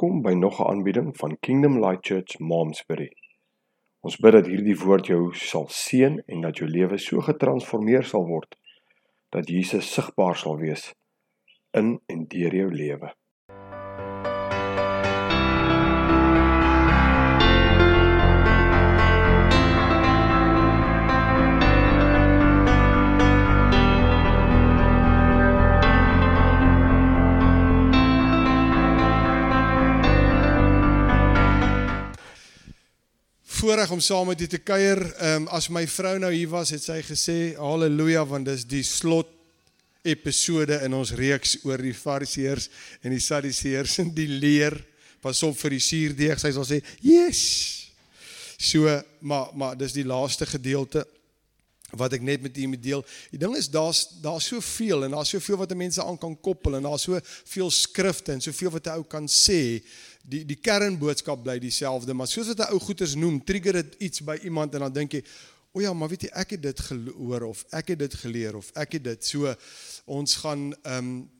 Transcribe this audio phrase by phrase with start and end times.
[0.00, 3.12] Welkom by nog 'n aanbieding van Kingdom Light Church Momsbury.
[4.00, 8.24] Ons bid dat hierdie woord jou sal seën en dat jou lewe so getransformeer sal
[8.26, 8.56] word
[9.28, 10.94] dat Jesus sigbaar sal wees
[11.70, 13.12] in en deur jou lewe.
[33.60, 35.00] Voorreg om saam met u te kuier.
[35.18, 38.84] Ehm um, as my vrou nou hier was, het sy gesê haleluja want dis die
[38.86, 39.28] slot
[40.00, 42.70] episode in ons reeks oor die fariseërs
[43.04, 44.78] en die sadduseërs en die leer.
[45.20, 46.40] Pas op vir die suurdeeg.
[46.40, 47.42] Sy sal sê, "Yes."
[48.56, 48.88] So,
[49.20, 51.04] maar maar dis die laaste gedeelte
[51.90, 53.04] wat ek net met u moet deel.
[53.30, 56.82] Die ding is daar's daar's soveel en daar's soveel wat mense aan kan koppel en
[56.82, 59.82] daar's soveel skrifte en soveel wat 'n ou kan sê
[60.22, 64.20] die die kernboodskap bly dieselfde, maar soos wat 'n ou goeters noem, trigger dit iets
[64.20, 65.22] by iemand en dan dink jy,
[65.72, 68.70] "O ja, maar weet jy, ek het dit gehoor of ek het dit geleer of
[68.74, 69.54] ek het dit." So
[70.04, 71.30] ons gaan ehm um,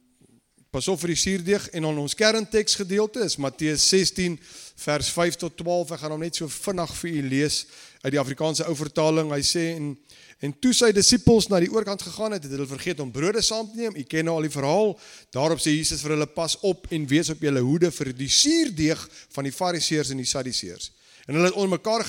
[0.71, 4.39] pas op vir die suurdeeg en on ons kernteks gedeelte is Matteus 16
[4.85, 5.95] vers 5 tot 12.
[5.97, 7.65] Ek gaan hom net so vinnig vir u lees
[8.05, 9.33] uit die Afrikaanse ou vertaling.
[9.35, 9.95] Hy sê en
[10.41, 13.67] En toe sy disippels na die oorkant gegaan het, het hulle vergeet om brode saam
[13.69, 13.97] te neem.
[14.01, 14.95] U ken nou al die verhaal.
[15.37, 19.03] Daarop sê Jesus vir hulle: "Pas op en wees op julle hoede vir die suurdeeg
[19.37, 20.89] van die Fariseërs en die Sadduseërs."
[21.31, 22.03] En hulle het onder mekaar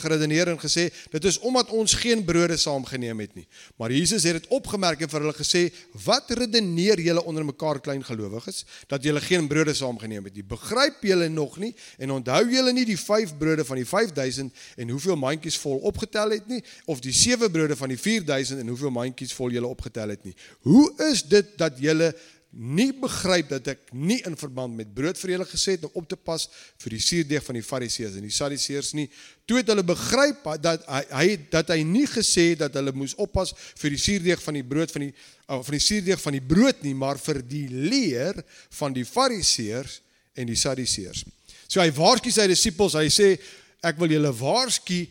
[0.00, 3.44] geredeneer en gesê, dit is omdat ons geen brode saamgeneem het nie.
[3.76, 5.60] Maar Jesus het dit opgemerk en vir hulle gesê,
[6.06, 10.46] wat redeneer julle onder mekaar klein gelowiges, dat julle geen brode saamgeneem het nie?
[10.48, 14.96] Begryp julle nog nie en onthou julle nie die 5 brode van die 5000 en
[14.96, 18.96] hoeveel mandjies vol opgetel het nie, of die 7 brode van die 4000 en hoeveel
[19.02, 20.32] mandjies vol julle opgetel het nie?
[20.64, 22.14] Hoe is dit dat julle
[22.52, 26.08] nie begryp dat ek nie in verband met brood vir julle gesê het om op
[26.08, 26.44] te pas
[26.84, 29.06] vir die suurdeeg van die fariseërs en die sadiseërs nie.
[29.48, 33.96] Toe het hulle begryp dat hy, dat hy nie gesê dat hulle moes oppas vir
[33.96, 36.94] die suurdeeg van die brood van die uh, van die suurdeeg van die brood nie,
[36.94, 38.44] maar vir die leer
[38.76, 40.00] van die fariseërs
[40.36, 41.24] en die sadiseërs.
[41.68, 43.34] So hy waarsku sy disippels, hy sê
[43.82, 45.06] ek wil julle waarsku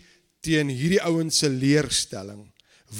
[0.45, 2.45] teen hierdie ouens se leerstelling.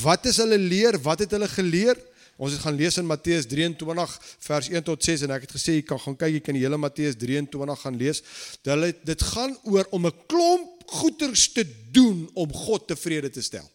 [0.01, 0.97] Wat is hulle leer?
[1.03, 1.99] Wat het hulle geleer?
[2.41, 4.13] Ons het gaan lees in Matteus 23
[4.47, 6.63] vers 1 tot 6 en ek het gesê jy kan gaan kyk jy kan die
[6.63, 8.23] hele Matteus 23 gaan lees.
[8.65, 13.69] Dit dit gaan oor om 'n klomp goeders te doen om God tevrede te stel.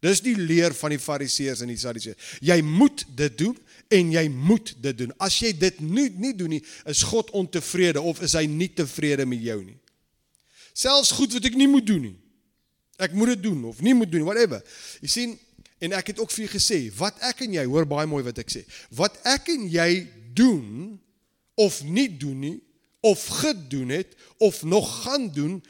[0.00, 2.38] Dis die leer van die Fariseërs en die Sadduseërs.
[2.40, 3.56] Jy moet dit doen
[3.88, 5.12] en jy moet dit doen.
[5.18, 9.26] As jy dit nie nie doen nie, is God ontevrede of is hy nie tevrede
[9.26, 9.78] met jou nie.
[10.72, 12.16] Selfs goed wat ek nie moet doen nie.
[12.96, 14.62] Ek moet dit doen of nie moet doen, whatever.
[15.04, 15.38] Jy sien,
[15.78, 18.52] En ek het ook vir gesê, wat ek en jy, hoor baie mooi wat ek
[18.52, 18.62] sê.
[18.96, 20.06] Wat ek en jy
[20.36, 20.96] doen
[21.56, 22.56] of nie doen nie
[23.06, 25.60] of gedoen het of nog gaan doen,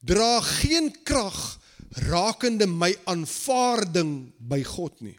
[0.00, 1.58] dra geen krag
[2.06, 5.16] rakende my aanvaarding by God nie.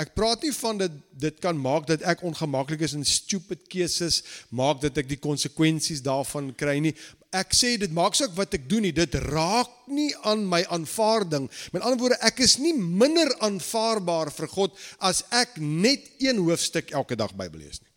[0.00, 4.22] Ek praat nie van dat dit kan maak dat ek ongemaklik is in stupid keuses,
[4.48, 6.94] maak dat ek die konsekwensies daarvan kry nie.
[7.32, 11.50] Ek sê dit maak saak wat ek doen nie, dit raak nie aan my aanvaarding.
[11.76, 16.94] Met ander woorde, ek is nie minder aanvaarbaar vir God as ek net een hoofstuk
[16.96, 17.92] elke dag Bybel lees nie.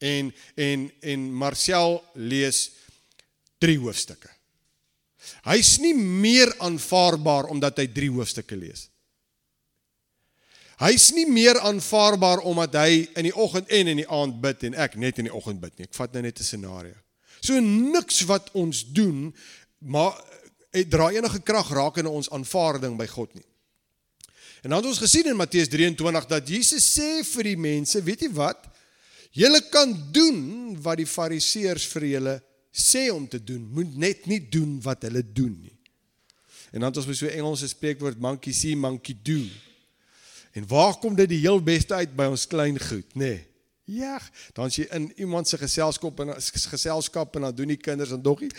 [0.00, 2.70] En en en Marcel lees
[3.60, 4.32] 3 hoofstukke.
[5.44, 8.95] Hy's nie meer aanvaarbaar omdat hy 3 hoofstukke lees nie.
[10.76, 14.74] Hy's nie meer aanvaarbaar omdat hy in die oggend en in die aand bid en
[14.74, 15.88] ek net in die oggend bid nie.
[15.88, 16.94] Ek vat nou net 'n scenario.
[17.40, 19.34] So niks wat ons doen
[19.78, 20.16] maar
[20.70, 23.46] dit eh, dra enige krag raak in ons aanvaarding by God nie.
[24.62, 28.26] En dan het ons gesien in Matteus 23 dat Jesus sê vir die mense, weet
[28.26, 28.66] jy wat?
[29.36, 32.34] Julle kan doen wat die fariseërs vir julle
[32.76, 35.76] sê om te doen, moet net nie doen wat hulle doen nie.
[36.72, 39.46] En dan het ons met so 'n Engelse spreekwoord monkey see monkey do.
[40.56, 43.34] En waar kom dit die heel beste uit by ons klein goed, nê?
[43.34, 43.44] Nee.
[43.86, 44.16] Ja,
[44.56, 48.22] dan as jy in iemand se geselskap en geselskap en dan doen die kinders dan
[48.22, 48.50] doggie,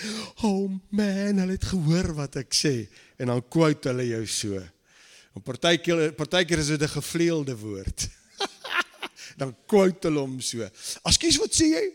[0.42, 4.62] "Oh man, hulle het gehoor wat ek sê." En dan quote hulle jou so.
[5.36, 8.08] En partykeer partykeer is dit 'n gevleelde woord.
[9.42, 10.70] dan quote hulle hom so.
[11.04, 11.92] "Askies, wat sê jy?"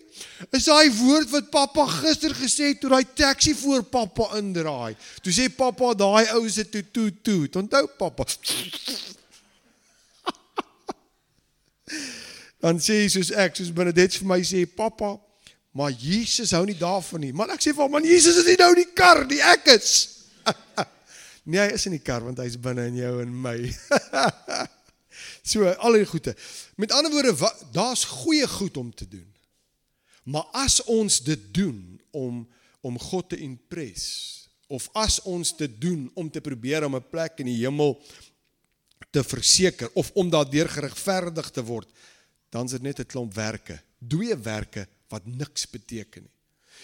[0.51, 4.95] Is daai woord wat pappa gister gesê het toe daai taxi voor pappa indraai.
[5.23, 7.49] Toe sê pappa daai ou se toe toe toe.
[7.55, 8.25] Onthou pappa
[12.63, 15.19] dan sê hy soos ek, soos Benedet vir my sê, "Pappa,
[15.75, 18.57] maar Jesus hou nie daarvan nie." Maar ek sê vir hom, "Man, Jesus is nie
[18.59, 20.23] nou die kar, die ek is."
[21.45, 23.59] nee, hy is in die kar want hy's binne in jou en my.
[25.51, 26.35] so, al die goeie.
[26.77, 27.35] Met ander woorde,
[27.73, 29.29] daar's goeie goed om te doen.
[30.25, 32.47] Maar as ons dit doen om
[32.83, 37.39] om God te impress of as ons dit doen om te probeer om 'n plek
[37.39, 37.95] in die hemel
[39.13, 41.89] te verseker of om daardeur geregverdig te word,
[42.53, 46.37] dan is dit net 'n klomp werke, dooie werke wat niks beteken nie.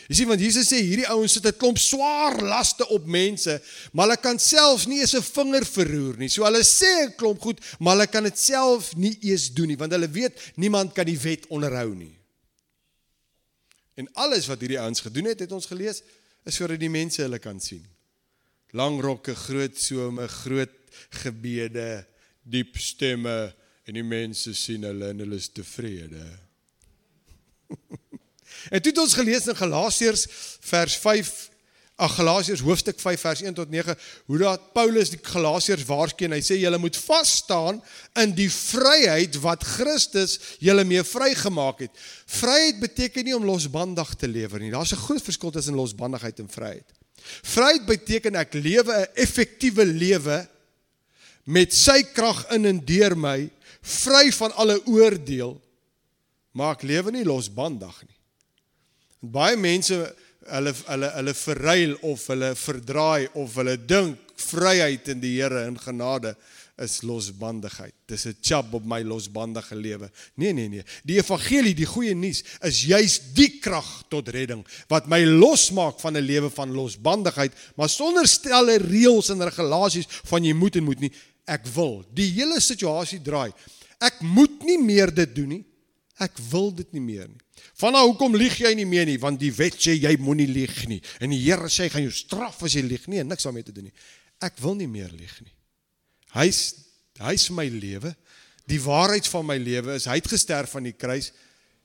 [0.07, 3.61] Jy sien want Jesus sê hierdie ouens sit 'n klomp swaar laste op mense,
[3.93, 6.29] maar hulle kan self nie eens 'n vinger verroer nie.
[6.29, 9.77] So hulle sê 'n klomp goed, maar hulle kan dit self nie eens doen nie
[9.77, 12.17] want hulle weet niemand kan die wet onderhou nie.
[13.97, 16.03] En alles wat hierdie ouens gedoen het, het ons gelees,
[16.45, 17.85] is sodat die mense hulle kan sien.
[18.71, 20.71] Lang rokke, groot some, groot
[21.11, 22.07] gebede,
[22.51, 23.53] diep stemme
[23.89, 26.25] en die mense sien hulle en hulle is tevrede.
[28.73, 30.27] en toe het ons gelees in Galasiërs
[30.71, 31.37] vers 5
[31.99, 33.95] Ag Galasiërs hoofstuk 5 vers 1 tot 9
[34.31, 37.81] hoe dat Paulus die Galasiërs waarsku en hy sê julle moet vas staan
[38.23, 42.05] in die vryheid wat Christus julle mee vrygemaak het.
[42.39, 44.71] Vryheid beteken nie om losbandig te lewe nie.
[44.71, 46.87] Daar's 'n groot verskil tussen losbandigheid en vryheid.
[47.43, 50.47] Vryheid beteken ek lewe 'n effektiewe lewe
[51.49, 53.49] met sy krag in en deur my,
[53.81, 55.57] vry van alle oordeel,
[56.53, 58.17] maar ek lewe nie losbandig nie.
[59.25, 59.97] En baie mense
[60.49, 65.77] hulle hulle hulle verruil of hulle verdraai of hulle dink vryheid in die Here en
[65.81, 66.35] genade
[66.79, 67.95] is losbandigheid.
[68.07, 70.11] Dis 'n chap op my losbandige lewe.
[70.37, 70.83] Nee nee nee.
[71.05, 76.17] Die evangelie, die goeie nuus is juis die krag tot redding wat my losmaak van
[76.17, 81.01] 'n lewe van losbandigheid, maar sonder stelle reëls en regulasies van jy moet en moet
[81.01, 81.13] nie.
[81.49, 82.03] Ek wil.
[82.15, 83.51] Die hele situasie draai.
[83.99, 85.65] Ek moet nie meer dit doen nie.
[86.19, 87.39] Ek wil dit nie meer nie.
[87.79, 89.19] Van nou hoekom lieg jy nie meer nie?
[89.23, 90.99] Want die wet sê jy moenie lieg nie.
[91.23, 93.07] En die Here sê hy gaan jou straf as jy lieg.
[93.11, 93.95] Nee, niks daarmee te doen nie.
[94.43, 95.55] Ek wil nie meer lieg nie.
[96.35, 96.63] Hy's
[97.23, 98.13] hy's my lewe.
[98.69, 101.33] Die waarheid van my lewe is hy het gesterf aan die kruis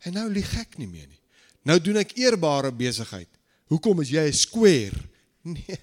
[0.05, 1.21] en nou lieg ek nie meer nie.
[1.65, 3.29] Nou doen ek eerbare besigheid.
[3.71, 4.99] Hoekom is jy 'n square?
[5.43, 5.75] Nee,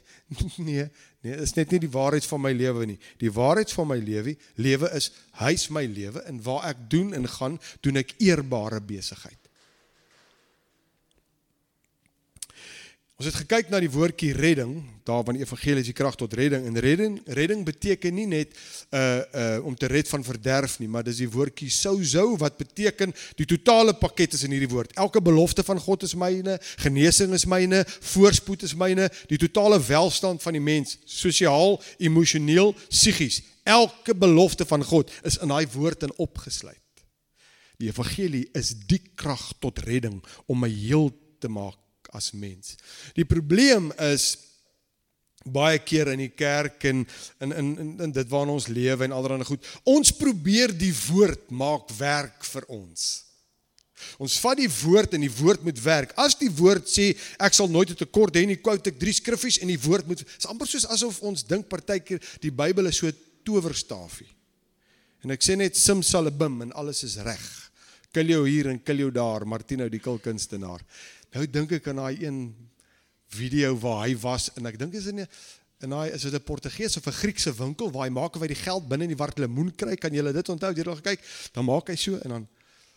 [0.56, 0.84] nee,
[1.24, 2.98] nee, is net nie die waarheid van my lewe nie.
[3.22, 7.28] Die waarheid van my lewe, lewe is hy's my lewe en waar ek doen en
[7.28, 9.39] gaan, doen ek eerbare besigheid.
[13.20, 16.32] Ons het gekyk na die woordjie redding, daar van die evangelie is die krag tot
[16.38, 18.54] redding en redding redding beteken nie net
[18.96, 19.00] uh
[19.36, 23.44] uh om te red van verderf nie, maar dis die woordjie sozo wat beteken die
[23.50, 24.94] totale pakket is in hierdie woord.
[24.96, 27.82] Elke belofte van God is myne, genesing is myne,
[28.14, 33.42] voorspoed is myne, die totale welstand van die mens, sosiaal, emosioneel, psigies.
[33.68, 37.04] Elke belofte van God is in daai woord in opgesluit.
[37.76, 41.76] Die evangelie is die krag tot redding om my heel te maak
[42.12, 42.76] as mens.
[43.14, 44.36] Die probleem is
[45.44, 47.06] baie keer in die kerk en
[47.40, 49.66] in in in, in dit waarna ons lewe en allerlei goed.
[49.88, 53.08] Ons probeer die woord maak werk vir ons.
[54.20, 56.12] Ons vat die woord en die woord moet werk.
[56.20, 59.60] As die woord sê ek sal nooit 'n tekort hê nie, quote ek drie skriffies
[59.60, 63.06] en die woord moet is amper soos asof ons dink partykeer die Bybel is so
[63.06, 64.28] 'n towerstafie.
[65.22, 67.70] En ek sê net simsalabim en alles is reg.
[68.12, 70.80] Kill jou hier en kill jou daar, Martino die kulkunstenaar.
[71.30, 72.38] Nou dink ek aan daai een
[73.30, 75.28] video waar hy was en ek dink is in 'n
[75.80, 78.48] en daai is dit 'n Portugees of 'n Griekse winkel waar hy maak of hy
[78.48, 79.94] die geld binne in die wart lemoen kry.
[79.96, 80.72] Kan jy dit onthou?
[80.72, 81.20] Jy het al gekyk.
[81.52, 82.48] Dan maak hy so en dan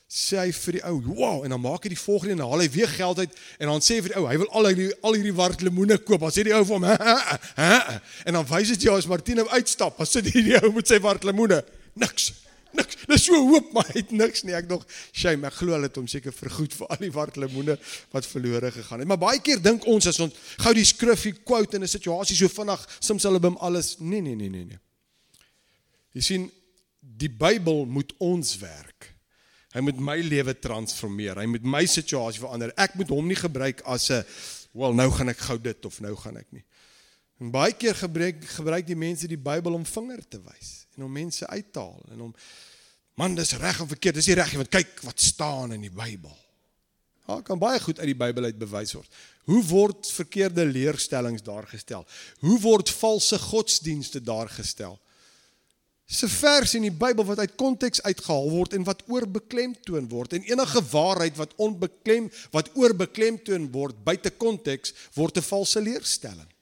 [0.10, 2.70] sê hy vir die ou, "Wow!" en dan maak hy die volgende en haal hy
[2.70, 5.14] weer geld uit en dan sê hy vir die ou, hy wil al hierdie al
[5.14, 6.20] hierdie wart lemoene koop.
[6.20, 7.40] Dan sê die ou vir hom, "Hæ?
[7.56, 9.98] Hæ?" En dan wys dit jou as Martino uitstap.
[9.98, 11.64] Dan sit hierdie ou met sy wart lemoene.
[11.96, 12.43] Niks
[12.78, 12.98] niks.
[13.10, 14.56] Dis so hoop maar het niks nie.
[14.58, 15.48] Ek nog shame.
[15.48, 17.78] Ek glo hulle het hom seker vergoed vir al die wart lemoene
[18.14, 19.10] wat verlore gegaan het.
[19.10, 22.48] Maar baie keer dink ons as ons gou die skrifgie quote in 'n situasie so
[22.48, 23.98] vinnig simsalabim alles.
[24.00, 24.80] Nee, nee, nee, nee, nee.
[26.14, 26.52] Jy sien
[27.00, 29.14] die Bybel moet ons werk.
[29.74, 31.40] Hy moet my lewe transformeer.
[31.42, 32.72] Hy moet my situasie verander.
[32.78, 34.24] Ek moet hom nie gebruik as 'n
[34.74, 36.64] wel nou gaan ek gou dit of nou gaan ek nie.
[37.40, 41.12] En baie keer gebruik gebruik die mense die Bybel om vinger te wys en om
[41.12, 42.36] mense uit te haal en om
[43.20, 45.94] man dis reg of verkeerd dis nie reg nie want kyk wat staan in die
[45.94, 46.38] Bybel.
[47.28, 49.22] Ja, kan baie goed uit die Bybel uit bewys word.
[49.48, 52.06] Hoe word verkeerde leerstellings daar gestel?
[52.44, 55.00] Hoe word valse godsdienste daar gestel?
[56.06, 60.44] Se vers in die Bybel wat uit konteks uitgehaal word en wat oorbeklemtoon word en
[60.50, 66.53] enige waarheid wat onbeklem wat oorbeklemtoon word buite konteks word 'n valse leerstelling.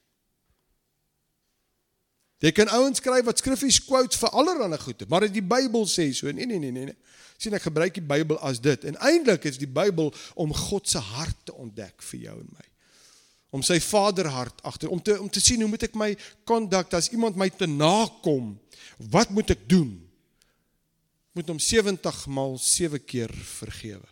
[2.42, 6.08] Jy kan ouens skryf wat skriffies quotes vir allerlei goede, maar dit die Bybel sê
[6.18, 6.32] so.
[6.34, 6.98] Nee nee nee nee nee.
[7.42, 8.84] sien ek gebruik die Bybel as dit.
[8.90, 12.68] En eintlik is die Bybel om God se hart te ontdek vir jou en my.
[13.58, 16.12] Om sy vaderhart agter om te om te sien hoe moet ek my
[16.48, 18.54] kondak as iemand my te nakom?
[19.12, 19.96] Wat moet ek doen?
[21.38, 24.08] Moet hom 70 maal 7 keer vergewe.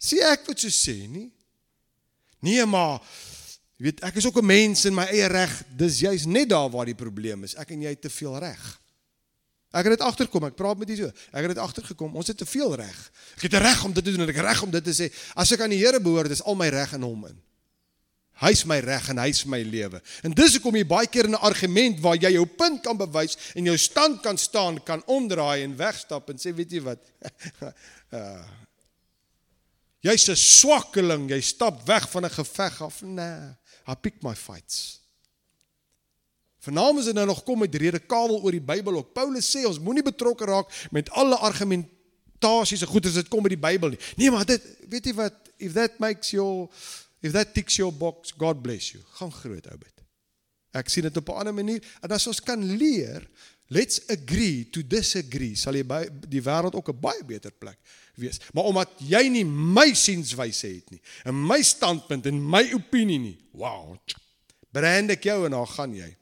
[0.00, 1.28] Sê ek wat so sê nie?
[2.40, 3.02] Nee, maar
[3.80, 5.62] jy weet ek is ook 'n mens in my eie reg.
[5.72, 7.56] Dis juist net daar waar die probleem is.
[7.56, 8.80] Ek en jy het te veel reg.
[9.70, 10.44] Ek het dit agterkom.
[10.44, 11.06] Ek praat met u so.
[11.06, 12.16] Ek het dit agtergekom.
[12.16, 13.10] Ons het te veel reg.
[13.36, 15.08] Ek het reg om dit te doen en ek reg om dit te sê.
[15.34, 17.38] As ek aan die Here behoort, is al my reg in hom in.
[18.40, 20.00] Hy's my reg en hy's my lewe.
[20.24, 23.36] En dis hoekom jy baie keer in 'n argument waar jy jou punt kan bewys
[23.54, 26.98] en jou stand kan staan, kan omdraai en wegstap en sê, weet jy wat?
[28.12, 28.44] uh,
[30.00, 33.02] Jy's 'n swakkeling, jy stap weg van 'n geveg af.
[33.02, 33.54] Nee,
[33.88, 35.00] I pick my fights.
[36.60, 39.14] Vanaand is dit nou nog kom met redekabel oor die Bybel ook.
[39.16, 43.54] Paulus sê ons moenie betrokke raak met alle argumentasies en goed as dit kom met
[43.54, 44.00] die Bybel nie.
[44.20, 46.68] Nee, maar dit weet jy wat if that makes your
[47.24, 49.00] if that ticks your box, God bless you.
[49.16, 50.04] Gaan groot ou bid.
[50.76, 53.24] Ek sien dit op 'n ander manier en as ons kan leer,
[53.70, 57.78] let's agree to disagree, sal jy by die wêreld ook 'n baie beter plek
[58.16, 58.40] wees.
[58.52, 63.38] Maar omdat jy nie my sienswyse het nie, en my standpunt en my opinie nie.
[63.52, 63.96] Wow.
[64.72, 66.16] Brand ek jou en dan gaan jy.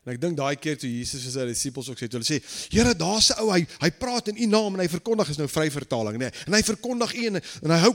[0.00, 2.38] En ek dink daai keer toe Jesus vir sy disippels ook sê, hulle sê,
[2.72, 5.46] "Here, daar's 'n ou, hy hy praat in U naam en hy verkondig is nou
[5.46, 6.18] vry vertaling, nê?
[6.18, 7.92] Nee, en hy verkondig U en, en hy hou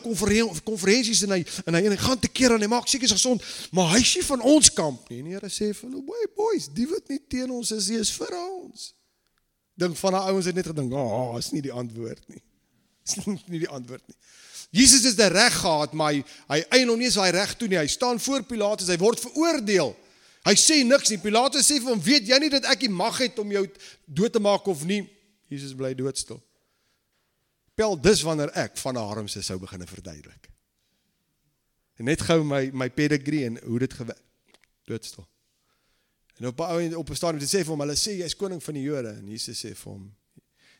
[0.62, 3.42] konferensies en hy en hy en hy gaan te keer en hy maak seker gesond,
[3.72, 5.20] maar hy sê van ons kamp nie.
[5.20, 8.12] En die Here sê vir hulle, "Boy, boys, die wat nie teen ons is, is
[8.12, 8.94] vir ons."
[9.76, 12.42] Dink van daai ouens het net gedink, "Ag, oh, is nie die antwoord nie."
[13.06, 13.16] Is
[13.50, 14.16] nie die antwoord nie.
[14.70, 17.78] Jesus is die reg gehad, maar hy hy eien hom nie sy reg toe nie.
[17.78, 19.96] Hy staan voor Pilatus, hy word veroordeel.
[20.46, 21.18] Hy sê niks nie.
[21.18, 23.68] Pilatus sê vir hom, "Weet jy nie dat ek die mag het om jou
[24.06, 25.10] dood te maak of nie?"
[25.50, 26.44] Jesus bly doodstil.
[27.76, 30.50] Pel dis wanneer ek van Harm se sou begine verduidelik.
[31.96, 34.22] En net gou my my pedigree en hoe dit gewerk.
[34.86, 35.28] Doodstil.
[36.38, 38.64] En op 'n ou op 'n stadium hy sê vir hom, "Hulle sê jy's koning
[38.64, 40.16] van die Jode." En Jesus sê vir hom,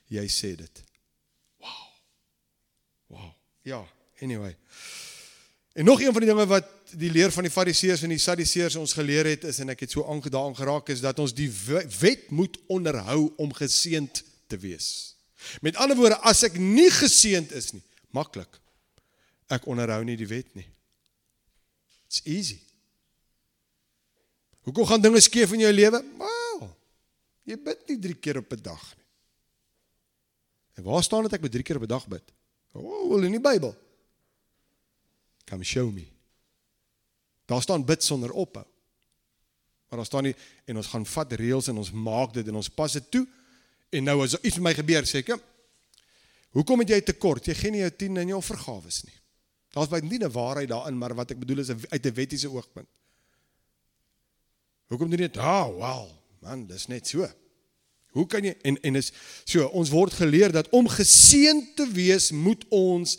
[0.06, 0.84] "Jy sê dit."
[1.58, 1.88] Wow.
[3.08, 3.34] Wow.
[3.62, 3.88] Ja,
[4.22, 4.58] anyway.
[5.74, 8.76] En nog een van die dinge wat die leer van die Fariseërs en die Sadduseërs
[8.80, 11.50] ons geleer het is en ek het so aangedaan geraak is dat ons die
[12.00, 15.16] wet moet onderhou om geseënd te wees.
[15.62, 17.84] Met ander woorde, as ek nie geseënd is nie,
[18.16, 18.60] maklik.
[19.52, 20.68] Ek onderhou nie die wet nie.
[22.10, 22.60] It's easy.
[24.66, 26.02] Hoekom gaan dinge skeef in jou lewe?
[26.22, 26.70] Wel,
[27.46, 29.06] jy bid nie 3 keer op 'n dag nie.
[30.76, 32.34] En waar staan dit ek moet 3 keer op 'n dag bid?
[32.74, 33.76] O, oh, in die Bybel.
[35.46, 36.15] Come show me.
[37.46, 38.66] Daar staan bid sonder ophou.
[39.90, 40.36] Maar daar staan nie
[40.66, 43.28] en ons gaan vat reëls en ons maak dit en ons pas dit toe.
[43.90, 45.36] En nou as iets met my gebeur sê ek,
[46.58, 47.46] hoekom het jy tekort?
[47.46, 49.16] Jy gee nie jou 10 in jou vergawes nie.
[49.76, 52.88] Daar's baie nie 'n waarheid daarin, maar wat ek bedoel is uit 'n wettiese oogpunt.
[54.88, 55.38] Hoekom doen jy dit?
[55.38, 56.10] Ah, wow.
[56.42, 57.28] Man, dis net so.
[58.16, 59.12] Hoe kan jy en en is
[59.44, 63.18] so ons word geleer dat om geseën te wees moet ons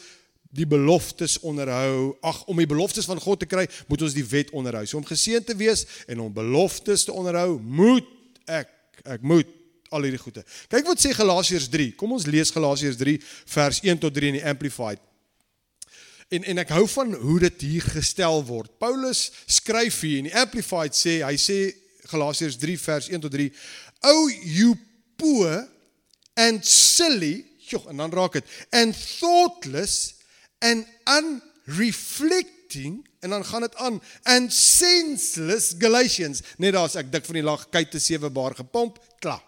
[0.56, 2.16] die beloftes onderhou.
[2.26, 4.84] Ag, om die beloftes van God te kry, moet ons die wet onderhou.
[4.86, 8.08] So om geseën te wees en om beloftes te onderhou, moet
[8.46, 8.72] ek
[9.06, 9.50] ek moet
[9.94, 10.42] al hierdie goede.
[10.72, 11.92] Kyk wat sê Galasiërs 3.
[12.00, 13.18] Kom ons lees Galasiërs 3
[13.52, 15.02] vers 1 tot 3 in die Amplified.
[16.34, 18.72] En en ek hou van hoe dit hier gestel word.
[18.82, 21.60] Paulus skryf hier in die Amplified sê, hy sê
[22.10, 23.52] Galasiërs 3 vers 1 tot 3,
[24.02, 24.74] "O you
[25.16, 25.68] poor
[26.36, 30.15] and silly, joh, en dan raak dit, and thoughtless
[30.58, 36.42] and unreflecting en dan gaan dit aan and senseless Galatians.
[36.56, 39.42] Net daar's ek dik van die lag kyk te sewe bar gepomp klaar.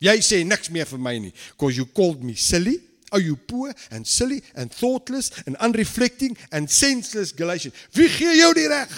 [0.00, 2.78] Jy sê niks meer vir my nie because you called me silly
[3.10, 7.76] are you poor and silly and thoughtless and unreflecting and senseless Galatians.
[7.92, 8.94] Wie gee jou die reg?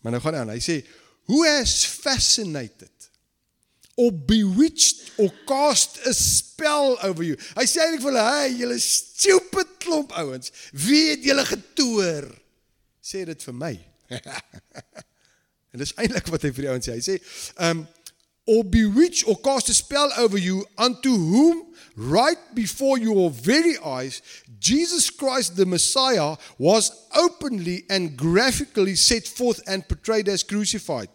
[0.00, 0.80] Maar nou gaan aan hy sê
[1.28, 2.97] who has fascinated
[3.98, 7.36] or bewitched or cast a spell over you.
[7.58, 12.30] Hy sê eintlik vir hulle, "Hey, julle stupid klomp ouens, wie het julle getoer?"
[13.02, 13.74] Sê dit vir my.
[15.74, 16.94] en dis eintlik wat hy vir die ouens sê.
[16.94, 17.18] Hy sê,
[17.58, 17.88] "Um
[18.48, 24.22] or bewitch or cast a spell over you unto whom right before your very eyes
[24.58, 31.08] Jesus Christ the Messiah was openly and graphically set forth and portrayed as crucified.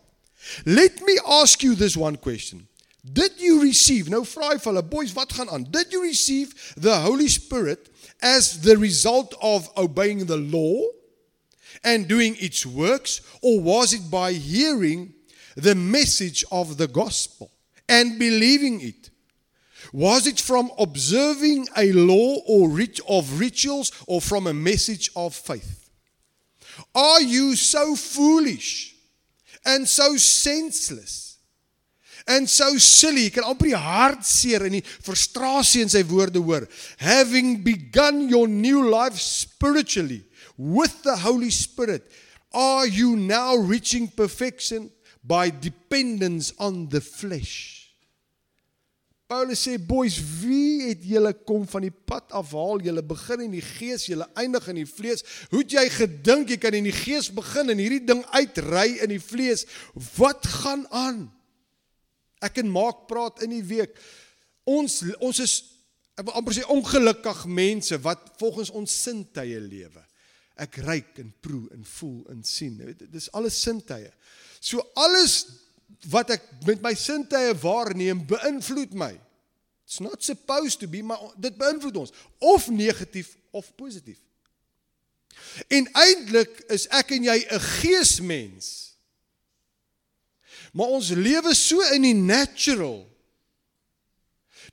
[0.65, 2.67] Let me ask you this one question.
[3.03, 5.65] Did you receive nou vra hy vir hulle boys wat gaan aan?
[5.67, 7.89] Did you receive the Holy Spirit
[8.21, 10.87] as the result of obeying the law
[11.83, 15.13] and doing its works or was it by hearing
[15.55, 17.51] the message of the gospel
[17.89, 19.09] and believing it?
[19.91, 25.35] Was it from observing a law or rit of rituals or from a message of
[25.35, 25.89] faith?
[26.95, 28.95] Are you so foolish
[29.65, 31.32] and so senseless?
[32.27, 36.67] And so silly, jy kan amper die hartseer en die frustrasie in sy woorde hoor.
[37.03, 40.23] Having begun your new life spiritually
[40.57, 42.07] with the Holy Spirit,
[42.53, 44.89] are you now reaching perfection
[45.23, 47.83] by dependence on the flesh?
[49.33, 52.83] Paulus sê boys, wie het julle kom van die pad afhaal?
[52.85, 55.23] Julle begin in die gees, julle eindig in die vlees.
[55.49, 59.09] Hoe het jy gedink jy kan in die gees begin en hierdie ding uitry in
[59.15, 59.65] die vlees?
[60.19, 61.23] Wat gaan aan?
[62.43, 63.95] Ek en Maak praat in die week.
[64.69, 65.59] Ons ons is
[66.13, 70.03] ek wil amper sê ongelukkig mense wat volgens ons sintuie lewe.
[70.61, 72.75] Ek ruik en proe en voel en sien.
[72.77, 74.11] Dit is alles sintuie.
[74.61, 75.41] So alles
[76.11, 79.13] wat ek met my sintuie waarneem beïnvloed my.
[79.83, 84.21] It's not supposed to be, maar dit beïnvloed ons of negatief of positief.
[85.67, 88.92] En eintlik is ek en jy 'n geesmens.
[90.73, 93.03] Maar ons lewe so in die natural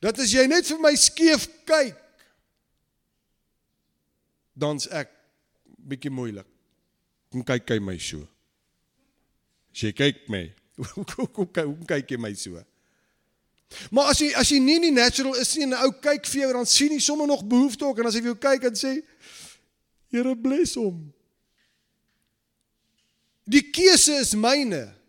[0.01, 1.99] dat as jy net vir my skeef kyk
[4.61, 5.13] dan's ek
[5.91, 6.47] bietjie moeilik.
[7.33, 8.25] Kom kyk kyk my so.
[9.73, 10.49] As jy kyk my
[10.81, 12.57] Hoe hoe hoe kyk jy my so?
[13.93, 16.27] Maar as jy as jy nie in die natural is nie en 'n ou kyk
[16.27, 18.65] vir jou dan sien jy sommer nog behoefte ook en as hy vir jou kyk
[18.71, 18.95] en sê
[20.11, 21.13] Here bless hom.
[23.47, 25.00] Die keuse is myne.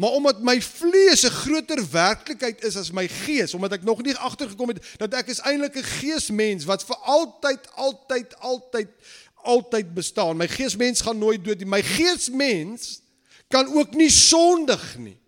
[0.00, 4.16] Maar omdat my vlees 'n groter werklikheid is as my gees, omdat ek nog nie
[4.16, 8.88] agtergekom het dat ek is eintlik 'n geesmens wat vir altyd altyd altyd
[9.34, 10.36] altyd bestaan.
[10.36, 11.66] My geesmens gaan nooit dood nie.
[11.66, 13.00] My geesmens
[13.48, 15.20] kan ook nie sondig nie.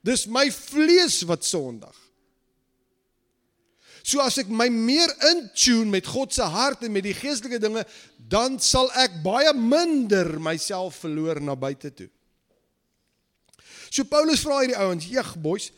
[0.00, 1.96] Dis my vlees wat sondig.
[4.02, 7.58] So as ek my meer in tune met God se hart en met die geestelike
[7.58, 12.08] dinge, dan sal ek baie minder myself verloor na buite toe.
[13.90, 15.72] So Paulus vra hierdie ouens, "Jeg boys,"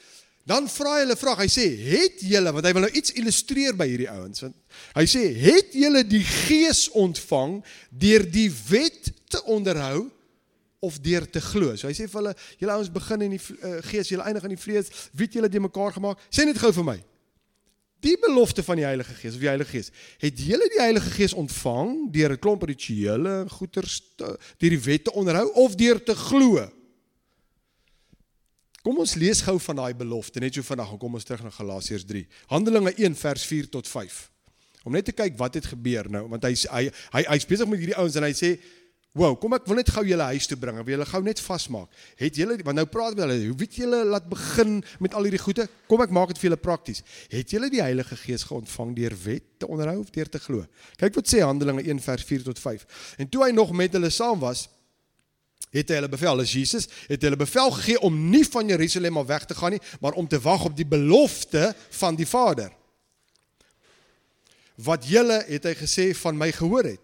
[0.44, 1.38] dan vra hy hulle vraag.
[1.38, 4.56] Hy sê, "Het julle, want hy wil nou iets illustreer by hierdie ouens, want
[4.94, 10.10] hy sê, "Het julle die gees ontvang deur die wet te onderhou?"
[10.82, 11.76] of deur te glo.
[11.76, 14.56] So hy sê vir hulle, julle ouens begin in die uh, gees, julle eindig in
[14.56, 14.90] die vlees.
[15.14, 16.18] Wie het julle de mekaar gemaak?
[16.26, 16.96] Sê net gou vir my.
[18.02, 21.36] Die belofte van die Heilige Gees of die Heilige Gees, het julle die Heilige Gees
[21.38, 26.16] ontvang deur 'n klomp rituele en goeters deur die wet te onderhou of deur te
[26.18, 26.66] glo?
[28.82, 31.52] Kom ons lees gou van daai belofte net so vandag en kom ons terug na
[31.54, 32.24] Galasiërs 3.
[32.50, 34.20] Handelinge 1 vers 4 tot 5.
[34.82, 37.78] Om net te kyk wat het gebeur nou want hy hy hy hy's besig met
[37.78, 38.56] hierdie ouens en hy sê
[39.12, 40.78] Wow, kom ek wil net gou julle huis toe bring.
[40.80, 41.98] Ek wil julle gou net vasmaak.
[42.16, 45.42] Het julle want nou praat met hulle, hoe weet julle laat begin met al hierdie
[45.42, 45.66] goede?
[45.84, 47.02] Kom ek maak dit vir julle prakties.
[47.28, 50.64] Het julle die Heilige Gees geontvang deur wet te onderhou of deur te glo?
[50.96, 52.86] Kyk wat sê Handelinge 1 vers 4 tot 5.
[53.20, 54.64] En toe hy nog met hulle saam was,
[55.72, 59.30] het hy hulle bevel, as Jesus, het hulle bevel gegee om nie van Jerusalem af
[59.30, 62.70] weg te gaan nie, maar om te wag op die belofte van die Vader.
[64.82, 67.01] Wat julle het hy gesê van my gehoor het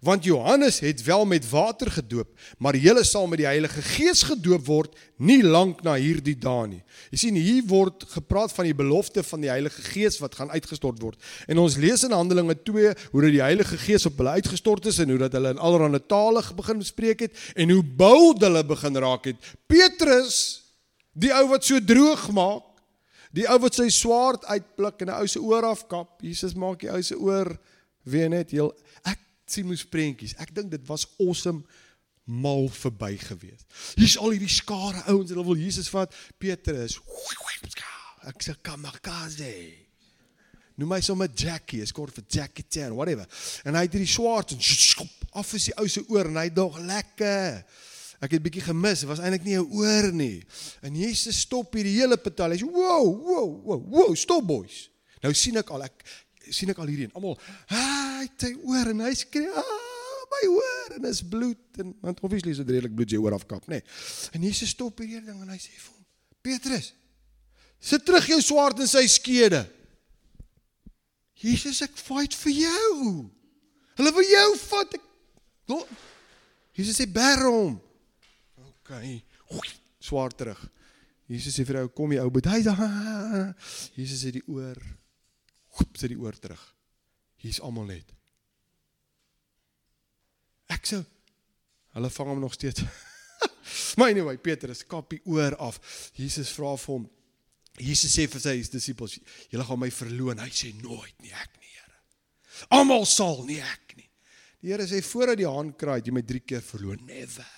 [0.00, 4.64] Want Johannes het wel met water gedoop, maar julle sal met die Heilige Gees gedoop
[4.64, 6.80] word nie lank na hierdie dae nie.
[7.12, 11.02] Jy sien hier word gepraat van die belofte van die Heilige Gees wat gaan uitgestort
[11.04, 11.20] word.
[11.52, 15.02] En ons lees in Handelinge 2 hoe dat die Heilige Gees op hulle uitgestort is
[15.04, 18.96] en hoe dat hulle in allerlei tale begin spreek het en hoe boud hulle begin
[19.04, 19.52] raak het.
[19.68, 20.38] Petrus,
[21.12, 22.64] die ou wat so droog maak,
[23.36, 26.22] die ou wat sy swaard uitpluk en 'n ou se oor afkap.
[26.22, 27.58] Jesus maak die ou se oor
[28.02, 28.72] weer net heel
[29.52, 30.36] sien moes prentjies.
[30.38, 31.64] Ek dink dit was awesome
[32.30, 33.66] mal verby gewees.
[33.98, 36.14] Hier's al hierdie skare ouens, hulle wil Jesus vat.
[36.38, 36.98] Petrus.
[38.30, 39.54] Ek sê kamikaze.
[40.80, 43.26] Noem my sommer Jackie, is kort vir Jackie Chan, whatever.
[43.68, 46.48] En hy het hierdie swaard en skop af is die ou se oor en hy
[46.54, 47.60] dog lekker.
[48.20, 50.44] Ek het bietjie gemis, was eintlik nie 'n oor nie.
[50.82, 52.50] En Jesus stop hierdie hele petal.
[52.52, 54.90] Hy sê, "Wow, wow, wow, wow, stop boys."
[55.22, 56.04] Nou sien ek al ek
[56.54, 57.38] sien ek al hierdie en almal,
[57.70, 62.20] "Hy het sy oor en hy skree, ah, my oor en is bloed en want
[62.22, 63.82] obviously is dit redelik bloed jy oor afkap, nê." Nee.
[64.34, 66.06] En Jesus stop hierdie ding en hy sê vir hom,
[66.42, 66.92] "Petrus,
[67.80, 69.66] sit terug jou swaard in sy skede."
[71.40, 73.30] Jesus, ek fight vir jou.
[73.96, 74.94] Hulle wil jou vat.
[74.94, 75.06] Ek
[76.76, 77.78] Jesus sê bær hom.
[78.58, 78.92] OK.
[80.00, 80.60] Swaard terug.
[81.30, 82.60] Jesus sê vir hy kom jy ou, but hy
[83.94, 84.78] Jesus sê die oor
[85.80, 86.60] Hoep, sit die oor terug.
[87.40, 88.12] Hier's almal net.
[90.70, 91.00] Ek sou
[91.96, 92.84] hulle vang hom nog steeds.
[93.98, 95.80] maar anyway, Petrus kap die oor af.
[96.14, 97.08] Jesus vra vir hom.
[97.80, 99.16] Jesus sê vir sy disippels,
[99.50, 100.42] julle gaan my verloon.
[100.42, 101.96] Hy sê nooit nie ek nie, Here.
[102.76, 104.06] Almal sal nie ek nie.
[104.60, 107.02] Die Here sê voordat die haan kraai, jy my 3 keer verloon.
[107.08, 107.48] Never.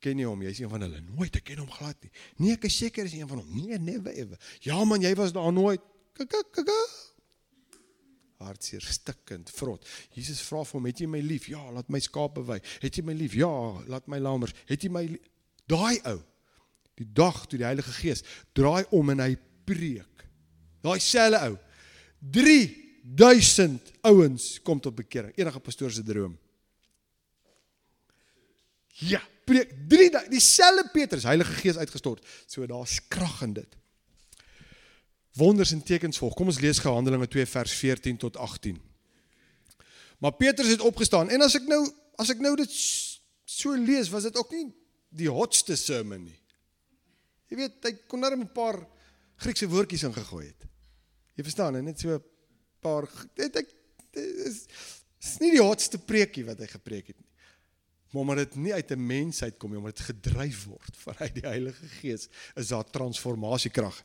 [0.00, 0.42] Ken jy hom?
[0.46, 1.02] Jy's een van hulle.
[1.12, 2.12] Nooit, ek ken hom glad nie.
[2.40, 3.50] Nee, ek is seker is een van hom.
[3.52, 4.40] Nee, never ever.
[4.64, 5.84] Ja man, jy was daar nooit.
[6.12, 6.80] Kaka kaka.
[8.40, 9.84] Hartseer, stikkend, vrot.
[10.16, 12.60] Jesus vra vir hom, "Het jy my lief?" Ja, laat my skape wy.
[12.80, 14.52] "Het jy my lief?" Ja, laat my lammers.
[14.66, 15.20] "Het jy my lief?
[15.66, 16.20] Daai ou.
[16.94, 20.24] Die dag toe die Heilige Gees draai om en hy preek.
[20.82, 21.58] Daai selfe ou.
[22.20, 25.32] 3000 ouens kom tot bekering.
[25.36, 26.38] Enige pastoor se droom.
[29.00, 32.26] Ja, preek 3 dieselfde Petrus, Heilige Gees uitgestort.
[32.46, 33.79] So daar's krag in dit.
[35.38, 36.34] Wonders en tekens volg.
[36.34, 38.80] Kom ons lees Gehandelinge 2 vers 14 tot 18.
[40.18, 41.80] Maar Petrus het opgestaan en as ek nou
[42.20, 42.72] as ek nou dit
[43.48, 44.66] so lees, was dit ook nie
[45.08, 46.36] die hotste sermon nie.
[47.48, 48.78] Jy weet, hy kon net 'n paar
[49.40, 50.66] Griekse woordjies ingegooi het.
[51.34, 52.22] Jy verstaan, net so 'n
[52.80, 53.68] paar dit ek
[54.12, 54.66] is,
[55.20, 57.29] is nie die hotste preekie wat hy gepreek het nie
[58.10, 61.46] maar omdat dit nie uit 'n mens uitkom nie, omdat dit gedryf word vanuit die
[61.46, 64.02] Heilige Gees, is daar transformasiekrag.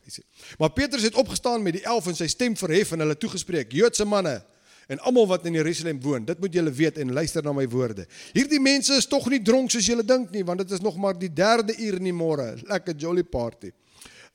[0.57, 4.05] Maar Petrus het opgestaan met die 11 en sy stem verhef en hulle toegespreek: "Joodse
[4.05, 4.45] manne
[4.87, 8.07] en almal wat in Jerusalem woon, dit moet julle weet en luister na my woorde.
[8.33, 11.17] Hierdie mense is tog nie dronk soos julle dink nie, want dit is nog maar
[11.19, 12.55] die 3de uur in die môre.
[12.67, 13.71] Lekker jolly party."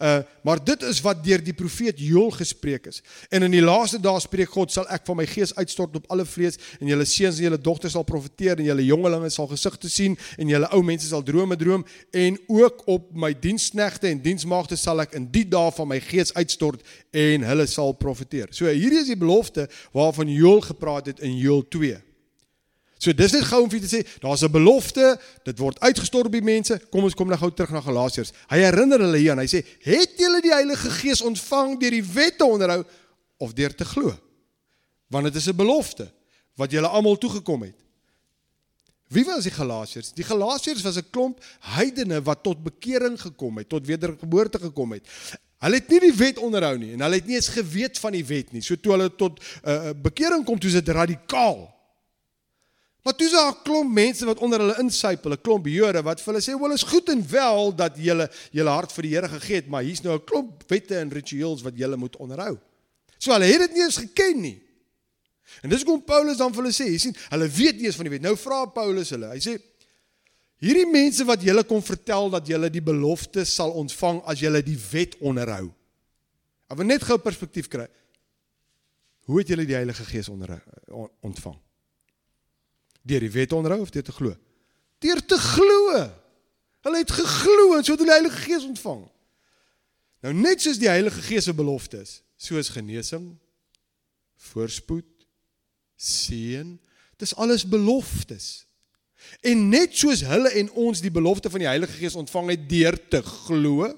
[0.00, 3.02] Uh maar dit is wat deur die profeet Joël gespreek is.
[3.28, 6.24] En in die laaste dae spreek God sal ek van my gees uitstort op alle
[6.24, 10.16] vlees en julle seuns en julle dogters sal profeteer en julle jongelinge sal gesigte sien
[10.40, 11.84] en julle ou mense sal drome droom
[12.16, 16.32] en ook op my diensknegte en diensmaagde sal ek in die dae van my gees
[16.32, 16.80] uitstort
[17.12, 18.48] en hulle sal profeteer.
[18.56, 22.00] So hierdie is die belofte waarvan Joël gepraat het in Joël 2.
[23.00, 26.32] So dis net gou om vir te sê, daar's 'n belofte, dit word uitgestort op
[26.32, 26.78] die mense.
[26.90, 28.32] Kom ons kom nou gou terug na Galasiërs.
[28.48, 32.04] Hy herinner hulle hier en hy sê, "Het julle die Heilige Gees ontvang deur die
[32.04, 32.84] wet te onderhou
[33.38, 34.12] of deur te glo?"
[35.08, 36.12] Want dit is 'n belofte
[36.56, 37.76] wat julle almal toegekom het.
[39.08, 40.12] Wie was die Galasiërs?
[40.12, 45.06] Die Galasiërs was 'n klomp heidene wat tot bekering gekom het, tot wedergeboorte gekom het.
[45.58, 48.24] Hulle het nie die wet onderhou nie en hulle het nie eens geweet van die
[48.24, 48.62] wet nie.
[48.62, 51.79] So toe hulle tot uh, bekering kom, toe is dit radikaal.
[53.02, 56.20] Maar toe is daar 'n klomp mense wat onder hulle insypel, 'n klomp Jode wat
[56.20, 59.28] vir hulle sê, "Wel is goed en wel dat julle julle hart vir die Here
[59.28, 62.58] gegee het, maar hier's nou 'n klomp wette en rituele wat julle moet onderhou."
[63.18, 64.62] So hulle het dit nie eens geken nie.
[65.62, 68.04] En dis hoekom Paulus dan vir hulle sê, jy sien, hulle weet nie eens van
[68.04, 68.22] die wet.
[68.22, 69.26] Nou vra Paulus hulle.
[69.26, 69.60] Hy sê,
[70.58, 74.78] "Hierdie mense wat julle kom vertel dat julle die belofte sal ontvang as julle die
[74.90, 75.72] wet onderhou."
[76.70, 77.88] Ek wil net gou perspektief kry.
[79.26, 80.60] Hoe het julle die Heilige Gees onderhou
[81.20, 81.58] ontvang?
[83.02, 84.34] Deur die wet onderhou of deur te glo?
[85.00, 86.00] Deur te glo.
[86.84, 89.04] Hulle het geglo en so het hulle die Heilige Gees ontvang.
[90.24, 93.32] Nou net soos die Heilige Gees se belofte is, soos genesing,
[94.50, 95.08] voorspoed,
[96.00, 96.74] seën,
[97.20, 98.50] dis alles beloftes.
[99.44, 102.96] En net soos hulle en ons die belofte van die Heilige Gees ontvang het deur
[103.12, 103.90] te glo,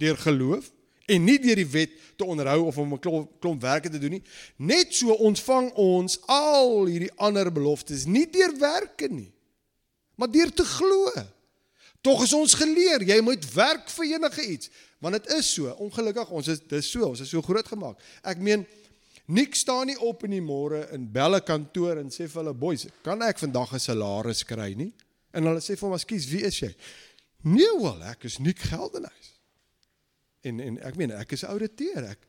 [0.00, 0.70] deur geloof,
[1.10, 4.10] en nie deur die wet te onderhou of om 'n klomp, klomp werke te doen
[4.18, 4.22] nie.
[4.56, 9.32] Net so ontvang ons al hierdie ander beloftes nie deur werke nie,
[10.14, 11.12] maar deur te glo.
[12.00, 15.68] Tog is ons geleer, jy moet werk vir enige iets, want dit is so.
[15.68, 17.98] Ongelukkig ons is dis so, ons is so groot gemaak.
[18.22, 18.66] Ek meen
[19.30, 22.88] Nik staan nie op in die môre in belle kantoor en sê vir hulle boys,
[23.06, 24.92] kan ek vandag 'n salaris kry nie?
[25.32, 26.74] En hulle sê vir hom, "Ekskuus, wie is jy?"
[27.44, 29.39] Nee, wel, ek is Nik Geldenhuys.
[30.46, 32.26] En en ek meen ek is ouditeur ek.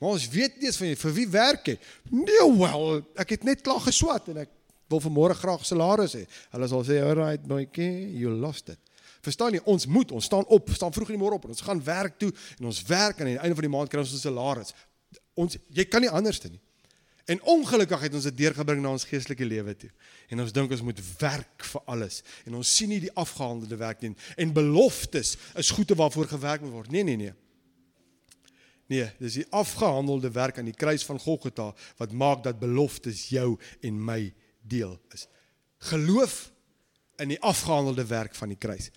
[0.00, 1.76] Maar ons weet nie eens van vir wie werk jy.
[2.08, 4.52] Nee wel, ek het net klaar geswat en ek
[4.90, 6.22] wil vanmôre graag salaris hê.
[6.54, 8.78] Hulle sal sê, "Alright, boykie, you lost it."
[9.20, 9.60] Verstaan jy?
[9.68, 12.16] Ons moet, ons staan op, staan vroeg in die môre op en ons gaan werk
[12.18, 14.72] toe en ons werk en aan die einde van die maand kry ons ons salaris.
[15.34, 16.62] Ons jy kan nie anders doen nie.
[17.30, 19.90] En ongelukkig het ons dit deurgebring na ons geestelike lewe toe.
[20.32, 24.00] En ons dink ons moet werk vir alles en ons sien nie die afgehandelde werk
[24.00, 26.90] nie en beloftes is goede waarvoor gewerk moet word.
[26.90, 27.36] Nee, nee, nee.
[28.90, 33.54] Nee, dis die afgehandelde werk aan die kruis van Golgotha wat maak dat beloftes jou
[33.86, 34.32] en my
[34.66, 35.28] deel is.
[35.90, 36.50] Geloof
[37.22, 38.90] in die afgehandelde werk van die kruis.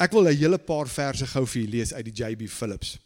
[0.00, 2.96] Ek wil 'n hele paar verse gou vir julle lees uit die JB Phillips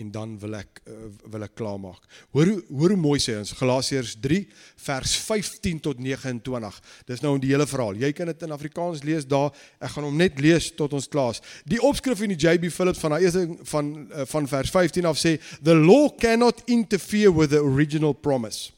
[0.00, 2.02] en dan wil ek uh, wil ek klaarmaak.
[2.36, 4.42] Hoor hoor hoe mooi sê ons Galasiërs 3
[4.86, 6.80] vers 15 tot 29.
[7.08, 7.98] Dis nou die hele verhaal.
[8.00, 9.50] Jy kan dit in Afrikaans lees daar.
[9.80, 11.38] Ek gaan hom net lees tot ons klaar.
[11.68, 15.20] Die opskrif in die JB Phillips van daai eerste van uh, van vers 15 af
[15.20, 18.75] sê the law cannot interfere with the original promise.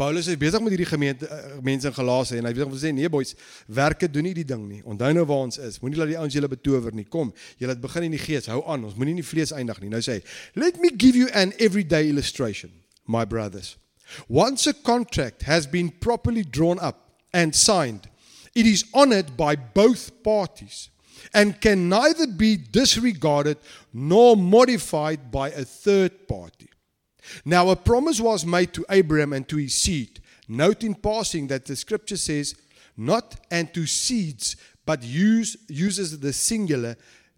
[0.00, 2.80] Paulus is besig met hierdie gemeente uh, mense in Galasië en hy besig om te
[2.80, 3.34] sê nee boys,
[3.68, 4.80] werke doen nie die ding nie.
[4.88, 5.76] Onthou nou waar ons is.
[5.82, 7.04] Moenie laat die ouens julle betower nie.
[7.04, 8.48] Kom, julle het begin in die gees.
[8.48, 8.86] Hou aan.
[8.88, 9.92] Ons moenie in die vlees eindig nie.
[9.92, 10.22] Nou sê hy,
[10.56, 12.72] "Let me give you an everyday illustration,
[13.06, 13.76] my brothers.
[14.26, 18.08] Once a contract has been properly drawn up and signed,
[18.54, 20.90] It is honored by both parties
[21.32, 23.58] and can neither be disregarded
[23.92, 26.69] nor modified by a third party.
[27.44, 30.20] Now, a promise was made to Abraham and to his seed.
[30.48, 32.54] Note in passing that the scripture says,
[32.96, 36.96] not and to seeds, but use, uses the singular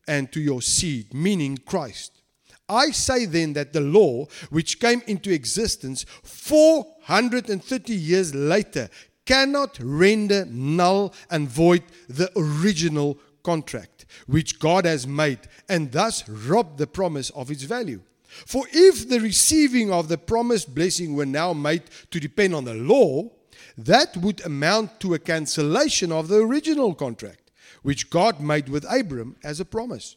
[0.09, 2.23] and to your seed, meaning Christ.
[2.69, 8.89] I say then that the law, which came into existence 430 years later,
[9.27, 16.79] cannot render null and void the original contract which God has made and thus rob
[16.79, 18.01] the promise of its value.
[18.47, 22.75] For if the receiving of the promised blessing were now made to depend on the
[22.75, 23.31] law,
[23.77, 27.51] that would amount to a cancellation of the original contract
[27.83, 30.17] which God made with Abram as a promise.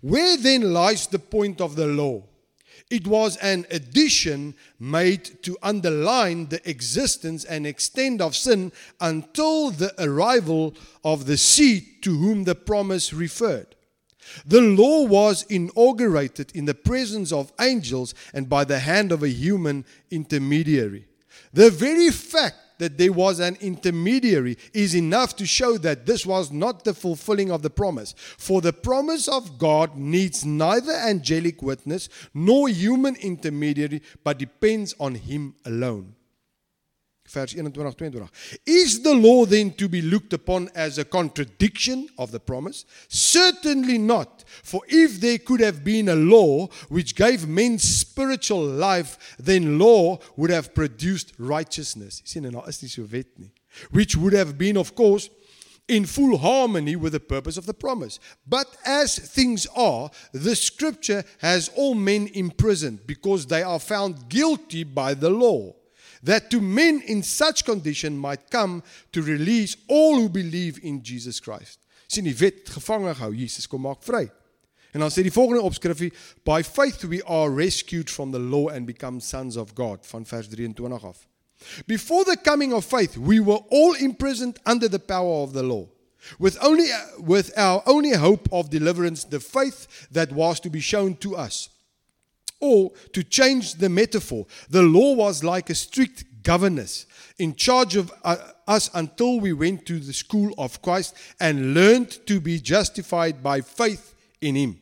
[0.00, 2.22] Where then lies the point of the law?
[2.90, 9.94] It was an addition made to underline the existence and extent of sin until the
[10.02, 13.74] arrival of the seed to whom the promise referred.
[14.46, 19.28] The law was inaugurated in the presence of angels and by the hand of a
[19.28, 21.06] human intermediary.
[21.52, 26.50] The very fact that there was an intermediary is enough to show that this was
[26.50, 28.14] not the fulfilling of the promise.
[28.38, 35.14] For the promise of God needs neither angelic witness nor human intermediary, but depends on
[35.14, 36.14] Him alone.
[37.32, 38.28] Vers 21 22.
[38.66, 42.84] Is the law then to be looked upon as a contradiction of the promise?
[43.08, 44.44] Certainly not.
[44.62, 50.18] For if there could have been a law which gave men spiritual life, then law
[50.36, 52.22] would have produced righteousness.
[53.90, 55.30] Which would have been of course
[55.88, 58.18] in full harmony with the purpose of the promise.
[58.46, 64.84] But as things are, the scripture has all men imprisoned because they are found guilty
[64.84, 65.74] by the law.
[66.24, 68.82] That to men in such condition might come
[69.12, 71.78] to release all who believe in Jesus Christ.
[72.12, 74.26] sien die wet gevange gehou, Jesus kom maak vry.
[74.92, 76.12] En dan sê die volgende opskrifie,
[76.44, 80.50] by faith we are rescued from the law and become sons of God van vers
[80.52, 81.26] 23 af.
[81.86, 85.86] Before the coming of faith, we were all imprisoned under the power of the law.
[86.38, 86.86] With only
[87.18, 91.68] with our only hope of deliverance, the faith that was to be shown to us.
[92.62, 97.06] Or, to change the metaphor, the law was like a strict governess
[97.38, 98.36] in charge of uh,
[98.68, 103.62] us until we went to the school of Christ and learned to be justified by
[103.62, 104.80] faith in Him.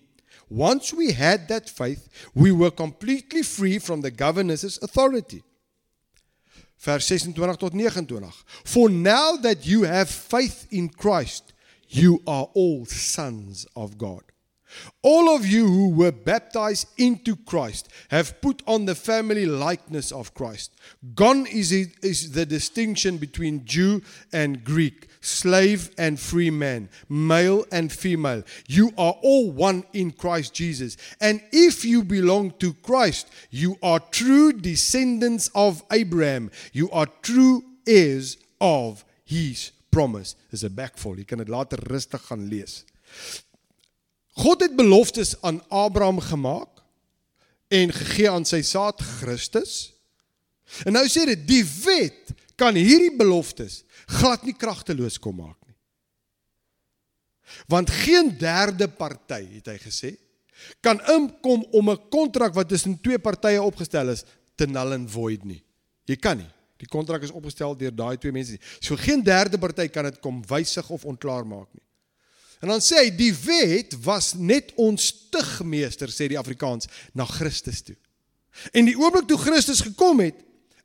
[0.51, 5.43] Once we had that faith, we were completely free from the governess's authority.
[6.79, 8.31] Vers 26 tot 29.
[8.65, 11.55] For now that you have faith in Christ,
[11.89, 14.30] you are all sons of God.
[15.03, 20.35] All of you who were baptized into Christ have put on the family likeness of
[20.35, 20.73] Christ.
[21.15, 24.03] Gone is, it, is the distinction between Jew
[24.33, 28.43] and Greek, slave and free man, male and female.
[28.69, 30.97] You are all one in Christ Jesus.
[31.21, 36.51] And if you belong to Christ, you are true descendants of Abraham.
[36.73, 40.37] You are true heirs of his promise.
[40.51, 41.17] Dis 'n backvol.
[41.17, 42.85] Jy kan dit later rustig gaan lees.
[44.41, 46.81] God het beloftes aan Abraham gemaak
[47.69, 49.93] en gegee aan sy saad Christus.
[50.87, 53.83] En nou sê dit die wet kan hierdie beloftes
[54.19, 55.77] glad nie kragteloos kom maak nie.
[57.71, 60.15] Want geen derde party, het hy gesê,
[60.85, 64.25] kan inkom om 'n kontrak wat tussen twee partye opgestel is
[64.57, 65.63] te null and void nie.
[66.07, 66.51] Jy kan nie.
[66.77, 68.59] Die kontrak is opgestel deur daai twee mense.
[68.81, 71.85] So geen derde party kan dit kom wysig of ontklaar maak nie.
[72.61, 77.81] En dan sê hy die wet was net ons tugmeester sê die Afrikaans na Christus
[77.87, 77.97] toe.
[78.77, 80.37] En die oomblik toe Christus gekom het,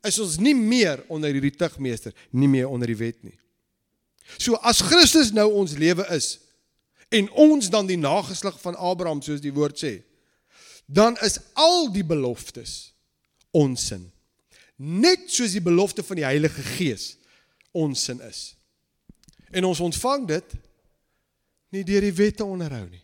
[0.06, 3.36] is ons nie meer onder hierdie tugmeester, nie meer onder die wet nie.
[4.38, 6.36] So as Christus nou ons lewe is
[7.14, 10.00] en ons dan die nageslag van Abraham soos die woord sê,
[10.86, 12.94] dan is al die beloftes
[13.54, 14.08] onsin.
[14.76, 17.14] Net soos die belofte van die Heilige Gees
[17.76, 18.54] onsin is.
[19.54, 20.56] En ons ontvang dit
[21.70, 23.02] nie deur die wette onderhou nie.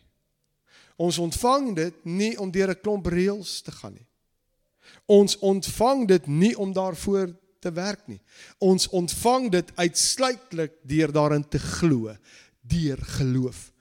[0.95, 4.07] Ons ontvang dit nie om deur 'n klomp reëls te gaan nie.
[5.05, 8.21] Ons ontvang dit nie om daarvoor te werk nie.
[8.59, 12.15] Ons ontvang dit uitsluitlik deur daarin te glo,
[12.61, 13.71] deur geloof.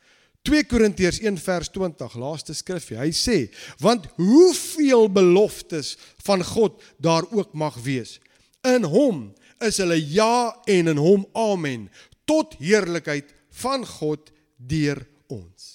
[0.43, 2.99] 2 Korintiërs 1 vers 20, laaste skrifgie.
[2.99, 3.37] Hy sê,
[3.79, 8.19] want hoeveel beloftes van God daar ook mag wees,
[8.67, 9.29] in hom
[9.63, 11.87] is hulle ja en in hom amen
[12.27, 13.31] tot heerlikheid
[13.63, 14.33] van God
[14.69, 15.01] deur
[15.33, 15.71] ons.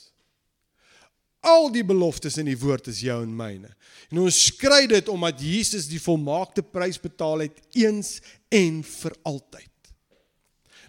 [1.48, 3.70] Al die beloftes in die woord is jou en myne.
[4.12, 8.18] En ons skry dit omdat Jesus die volmaakte prys betaal het eens
[8.54, 9.72] en vir altyd.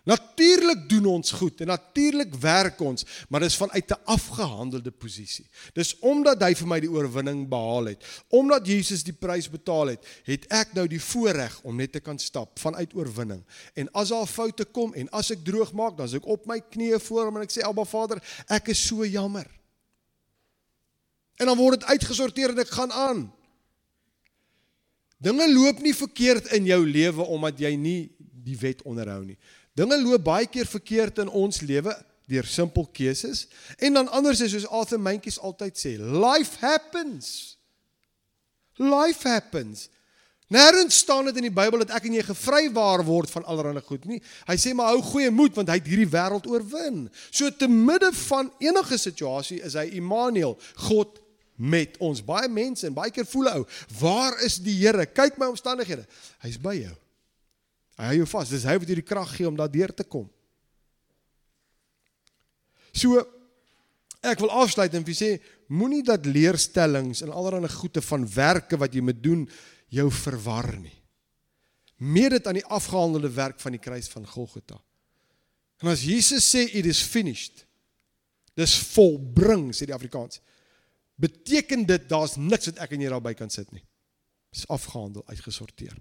[0.09, 5.47] Natuurlik doen ons goed en natuurlik werk ons, maar dis vanuit 'n afgehandelde posisie.
[5.73, 8.05] Dis omdat hy vir my die oorwinning behaal het.
[8.29, 12.19] Omdat Jesus die prys betaal het, het ek nou die voorreg om net te kan
[12.19, 13.45] stap vanuit oorwinning.
[13.75, 16.61] En as daar foute kom en as ek droog maak, dan is ek op my
[16.61, 19.47] knieë voor hom en ek sê Abba Vader, ek is so jammer.
[21.37, 23.33] En dan word dit uitgesorteer en ek gaan aan.
[25.19, 29.39] Dinge loop nie verkeerd in jou lewe omdat jy nie die wet onderhou nie.
[29.79, 31.95] Dinge loop baie keer verkeerd in ons lewe
[32.29, 33.47] deur simpel keuses
[33.79, 37.55] en dan anders is soos Arthur Mentjies altyd sê, life happens.
[38.79, 39.87] Life happens.
[40.49, 44.07] Nêrens staan dit in die Bybel dat ek en jy gevrywaar word van allerlei goed
[44.09, 44.21] nie.
[44.49, 47.03] Hy sê maar hou goeie moed want hy het hierdie wêreld oorwin.
[47.29, 50.57] So te midde van enige situasie is hy Immanuel,
[50.89, 51.21] God
[51.59, 52.25] met ons.
[52.25, 53.67] Baie mense en baie keer voel ou,
[54.01, 55.05] waar is die Here?
[55.05, 56.09] Kyk my omstandighede.
[56.47, 56.97] Hy's by jou.
[57.99, 58.51] Hy hou jou vas.
[58.53, 60.29] Dis hy wat jou die krag gee om daardeur te kom.
[62.95, 63.19] So
[64.25, 65.31] ek wil afsluit en vir sê
[65.71, 69.45] moenie dat leerstellings en allerlei goeie van werke wat jy moet doen
[69.95, 70.95] jou verwar nie.
[71.99, 74.79] Meet dit aan die afgehandelde werk van die kruis van Golgotha.
[75.83, 77.65] En as Jesus sê it is finished,
[78.59, 80.41] dis volbring sê die Afrikaans.
[81.19, 83.83] Beteken dit daar's niks wat ek en jy daarby kan sit nie.
[84.55, 85.99] Dis afgehandel, uitgesorteer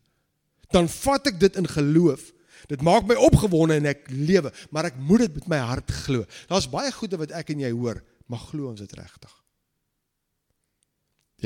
[0.75, 2.31] dan vat ek dit in geloof.
[2.67, 6.25] Dit maak my opgewonde en ek lewe, maar ek moet dit met my hart glo.
[6.49, 9.33] Daar's baie goede wat ek en jy hoor, maar glo ons dit regtig?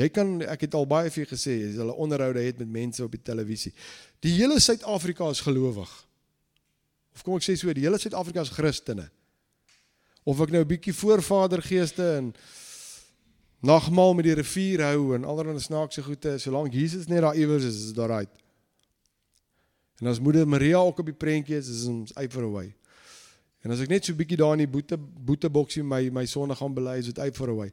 [0.00, 3.12] Jy kan ek het al baie vir gesê, as hulle onderhoude het met mense op
[3.12, 3.74] die televisie.
[4.24, 5.90] Die hele Suid-Afrika is gelowig.
[7.12, 9.10] Of kom ek sê so, die hele Suid-Afrika is Christene.
[10.24, 12.32] Of ek nou 'n bietjie voorvadergeeste en
[13.60, 17.76] nagmaal met die rivier hou en allerlei snaakse goede, solank Jesus net daar iewers is,
[17.76, 18.28] is dit reg.
[20.02, 22.72] En as moeder Maria ook op die prentjie is, is ons eifer away.
[23.62, 26.56] En as ek net so 'n bietjie daar in die boete boeteboksie my my sonde
[26.58, 27.70] gaan bely, is dit eifer away.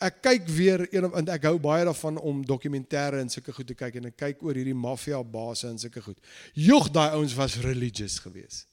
[0.00, 3.74] Ek kyk weer een want ek hou baie daarvan om dokumentêre en sulke goed te
[3.74, 6.18] kyk en ek kyk oor hierdie maffia basse en sulke goed.
[6.54, 8.66] Jog daai ouens was religious geweest.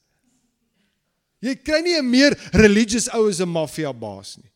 [1.39, 4.49] Jy kry nie 'n meer religious ou as 'n maffia baas nie.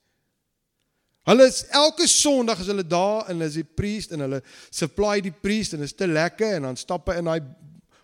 [1.28, 5.22] Hulle is elke Sondag as hulle daar en hulle is die priest en hulle supply
[5.22, 7.42] die priest en is te lekker en dan stap hy in daai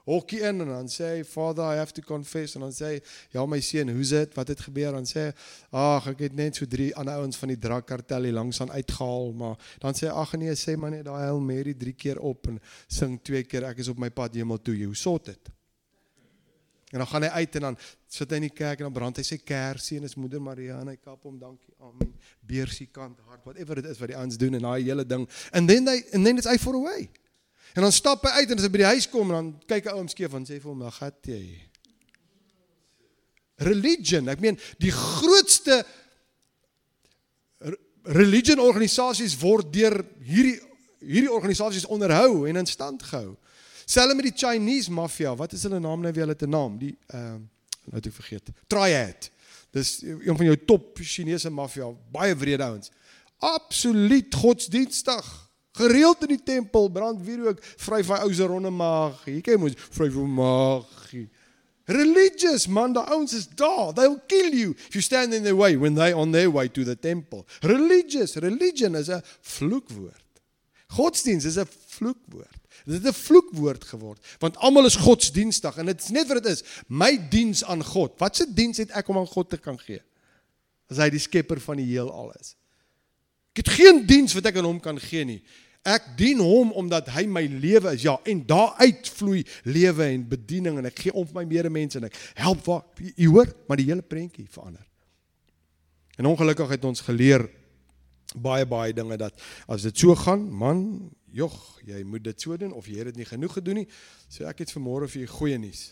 [0.06, 2.56] hokkie in en dan sê hy father I have to confess.
[2.56, 3.00] En dan sê hy
[3.34, 4.38] ja my seun hoe's dit?
[4.38, 4.94] Wat het gebeur?
[4.98, 5.28] Dan sê
[5.72, 9.34] ag ek het net so drie ander ouens van die drakkartel hier langs aan uitgehaal
[9.34, 12.62] maar dan sê ag nee sê maar net daai Hail Mary drie keer op en
[12.88, 14.78] sing twee keer ek is op my pad hemel toe.
[14.78, 15.56] Jy hoe sot dit
[16.96, 19.18] en dan gaan hy uit en dan sit hy in die kerk en dan brand
[19.20, 22.14] hy sy kersie en is moeder Maria en hy kap hom dankie amen.
[22.46, 25.26] Beersie kant hart whatever dit is wat die ouens doen en daai hele ding.
[25.52, 27.10] And then they and then it's I for away
[27.74, 29.98] En dan stap hy uit en as hy by die huis kom dan kyk 'n
[29.98, 31.62] oom skeef en sê vir hom, "Ag, het jy?"
[33.58, 35.86] Religion, ek meen die grootste
[38.04, 40.60] religion organisasies word deur hierdie
[41.06, 43.36] hierdie organisasies onderhou en in stand gehou.
[43.86, 46.80] Selfs met die Chinese mafia, wat is hulle naam nou weer hulle te naam?
[46.82, 47.42] Die ehm uh,
[47.86, 48.48] nou het ek vergeet.
[48.66, 49.28] Triad.
[49.70, 52.90] Dis een van jou top Chinese mafia, baie wrede ouens.
[53.38, 55.28] Absoluut godsdienstig
[55.76, 59.76] gereeld in die tempel brand wierook vry vir ou se ronde maag jy ken mos
[59.92, 61.06] vry vir maag
[61.86, 63.94] religious man the ouens is daar.
[63.94, 66.84] They'll kill you if you stand in their way when they on their way to
[66.84, 67.46] the temple.
[67.62, 70.24] Religious religion is 'n vloekwoord.
[70.88, 72.62] Godsdiens is 'n vloekwoord.
[72.86, 76.52] Dit het 'n vloekwoord geword want almal is godsdienstig en dit is net wat dit
[76.52, 76.64] is.
[76.88, 78.20] My diens aan God.
[78.20, 80.02] Wat se diens het ek om aan God te kan gee?
[80.90, 82.56] As hy die skepper van die heelal is.
[83.50, 85.44] Ek het geen diens wat ek aan hom kan gee nie
[85.86, 88.08] Ek dien hom omdat hy my lewe is.
[88.08, 92.08] Ja, en daaruit vloei lewe en bediening en ek gee om vir my medemense en
[92.08, 94.82] ek help wat u hoor, maar die hele prentjie verander.
[96.18, 97.46] En ongelukkig het ons geleer
[98.34, 99.38] baie baie dinge dat
[99.72, 100.82] as dit so gaan, man,
[101.36, 101.54] jog,
[101.86, 103.86] jy moet dit so doen of jy het dit nie genoeg gedoen nie.
[104.26, 105.92] So ek het vanmôre vir u goeie nuus.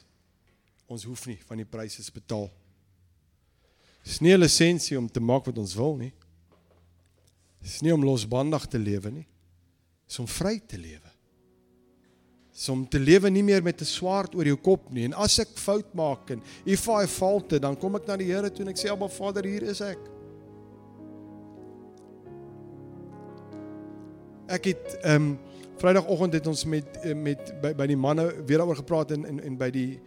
[0.89, 2.49] Ons hoef nie van die pryse betaal.
[4.03, 6.13] Dis nie 'n lisensie om te maak wat ons wil nie.
[7.61, 9.27] Dis nie om losbandig te lewe nie
[10.13, 11.09] is om vry te lewe.
[12.53, 15.05] Is om te lewe nie meer met 'n swaard oor jou kop nie.
[15.05, 18.49] En as ek fout maak en if I fault, dan kom ek na die Here
[18.49, 19.97] toe en ek sê, "Aba Vader, hier is ek."
[24.47, 25.39] Ek het ehm um,
[25.77, 29.39] Vrydagoggend het ons met eh, met by, by die manne weer daaroor gepraat en en
[29.39, 29.99] en by die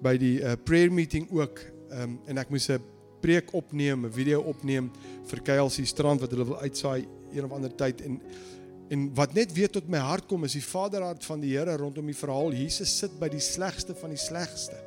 [0.00, 1.58] by die uh, prayer meeting ook
[1.90, 2.80] ehm um, en ek moes 'n
[3.20, 4.90] preek opneem, 'n video opneem
[5.24, 8.20] vir Kuilsie strand wat hulle wil uitsaai een of ander tyd en
[8.90, 12.08] En wat net weer tot my hart kom is die Vaderhart van die Here rondom
[12.10, 14.78] die verhaal Jesus sit by die slegste van die slegste.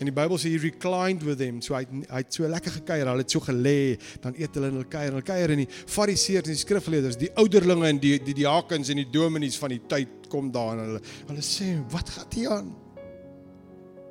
[0.00, 1.60] En die Bybel sê he reclined with them.
[1.62, 3.06] So hy hy het so lekker gekuier.
[3.06, 3.94] Hulle het so gelê,
[4.24, 5.12] dan eet hulle en hulle kuier.
[5.12, 8.98] Hulle kuier en die Fariseërs en die skrifgeleerders, die ouderlinge en die die diakens en
[8.98, 12.74] die dominees van die tyd kom daar en hulle hulle sê, "Wat gaan hier aan?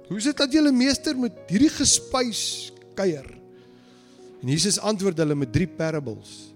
[0.08, 3.28] Hoe is dit dat julle meester met hierdie gespuis kuier?"
[4.42, 6.51] En Jesus antwoord hulle met drie parables.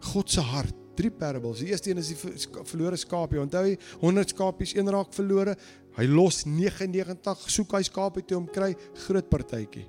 [0.00, 1.60] God se hart drie parables.
[1.60, 2.18] Die eerste een is die
[2.64, 3.40] verlore skaapie.
[3.40, 5.56] Onthou jy 100 skapies een raak verlore.
[5.96, 8.72] Hy los 99 soek hy skaapie toe om kry
[9.06, 9.86] groot partytjie.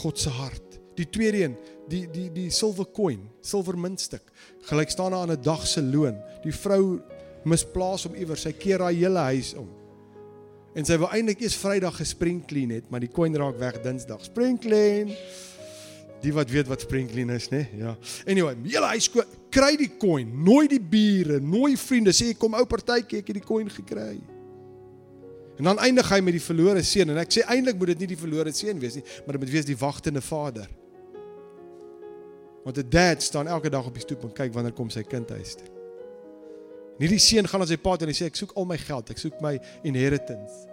[0.00, 0.78] God se hart.
[0.98, 1.54] Die tweede een,
[1.88, 4.32] die die die silwer coin, silwer muntstuk,
[4.66, 6.18] gelyk staan aan 'n dag se loon.
[6.42, 7.00] Die vrou
[7.44, 8.42] misplaas hom iewers.
[8.42, 9.68] Sy keer haar hele huis om.
[10.74, 14.24] En sy wou eintlik eers Vrydag gespring clean het, maar die coin raak weg Dinsdag.
[14.24, 15.14] Spring clean.
[16.22, 17.68] Die wat weet wat sprinkling is, né?
[17.78, 17.92] Ja.
[18.26, 19.06] Anyway, julle huis
[19.54, 23.46] kry die coin, nooi die bure, nooi vriende, sê kom ou partytjie, ek het die
[23.46, 24.18] coin gekry.
[25.58, 28.12] En dan eindig hy met die verlore seun en ek sê eintlik moet dit nie
[28.12, 30.68] die verlore seun wees nie, maar dit moet wees die wagtende vader.
[32.64, 35.30] Want 'n dad staan elke dag op die stoep en kyk wanneer kom sy kind
[35.30, 35.66] huis toe.
[36.98, 38.78] Nie die seun gaan aan sy pa toe en hy sê ek soek al my
[38.78, 40.66] geld, ek soek my inheritance.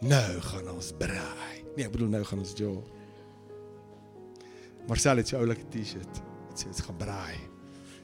[0.00, 1.64] Nou gaan ons braai.
[1.76, 3.01] Nee, ek bedoel nou gaan ons job.
[4.88, 6.20] Marcel het sy oulike T-shirt.
[6.50, 7.38] Dit sê dit's gaan braai.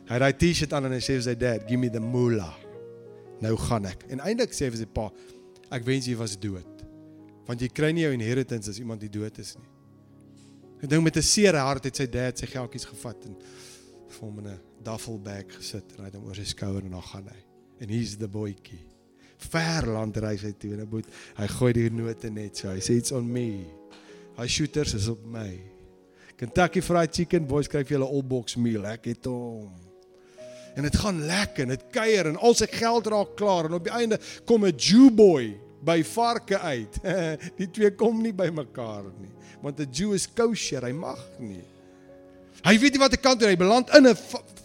[0.08, 2.54] Hy het daai T-shirt aan en hy sê vir sy dad, "Give me the moolah."
[3.40, 4.04] Nou gaan ek.
[4.08, 5.10] En eintlik sê hy vir sy pa,
[5.70, 6.84] "Ek wens jy was dood."
[7.46, 9.68] Want jy kry nie jou inheritance as iemand die dood is nie.
[10.82, 13.36] Ek dink met 'n seer hart het sy dad sy geldjies gevat en
[14.08, 16.90] vir hom in 'n duffel bag gesit en hy het hom oor sy skouer en
[16.90, 17.40] dan gaan hy.
[17.80, 18.84] En hier's the boytjie.
[19.38, 21.06] Ver land reis hy toe en hy moet
[21.36, 22.68] hy gooi die note net so.
[22.68, 23.66] Hy sê it's on me.
[24.36, 25.77] Hy shooters is op my.
[26.38, 28.84] Kentucky Fried Chicken boys kry vir julle all box meal.
[28.86, 29.72] Ek het hom.
[30.78, 33.88] En dit gaan lekker en dit kuier en al sy geld raak klaar en op
[33.88, 37.00] die einde kom 'n Jew boy by varke uit.
[37.60, 39.34] die twee kom nie by mekaar nie.
[39.62, 41.64] Want 'n Jew is kosher, hy mag nie.
[42.62, 43.50] Hy weet nie wat hy kan doen.
[43.50, 44.16] Hy beland in 'n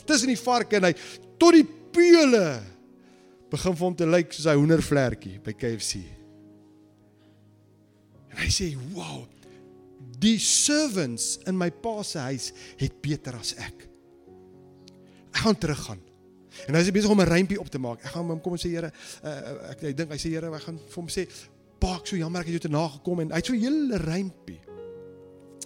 [0.05, 0.93] tussen die varke en hy
[1.41, 2.61] tot die peule
[3.49, 6.05] begin vir hom te lyk soos 'n hoendervlekkie by KFC.
[8.29, 9.25] En hy sê, "Wow,
[10.19, 13.87] Die servants in my pa se huis het beter as ek.
[15.33, 16.01] Ek gaan teruggaan.
[16.67, 18.03] En hy is besig om 'n rympie op te maak.
[18.03, 18.91] Ek gaan hom kom en sê Here,
[19.23, 21.27] uh, ek ek dink hy sê Here, ek gaan vir hom sê,
[21.79, 23.97] "Pa, ek so jammer ek het jou te nagekom en hy het so 'n hele
[23.97, 24.61] rympie."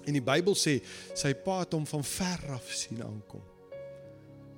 [0.08, 0.82] En die Bybel sê
[1.14, 3.44] sy pa het hom van ver af sien aankom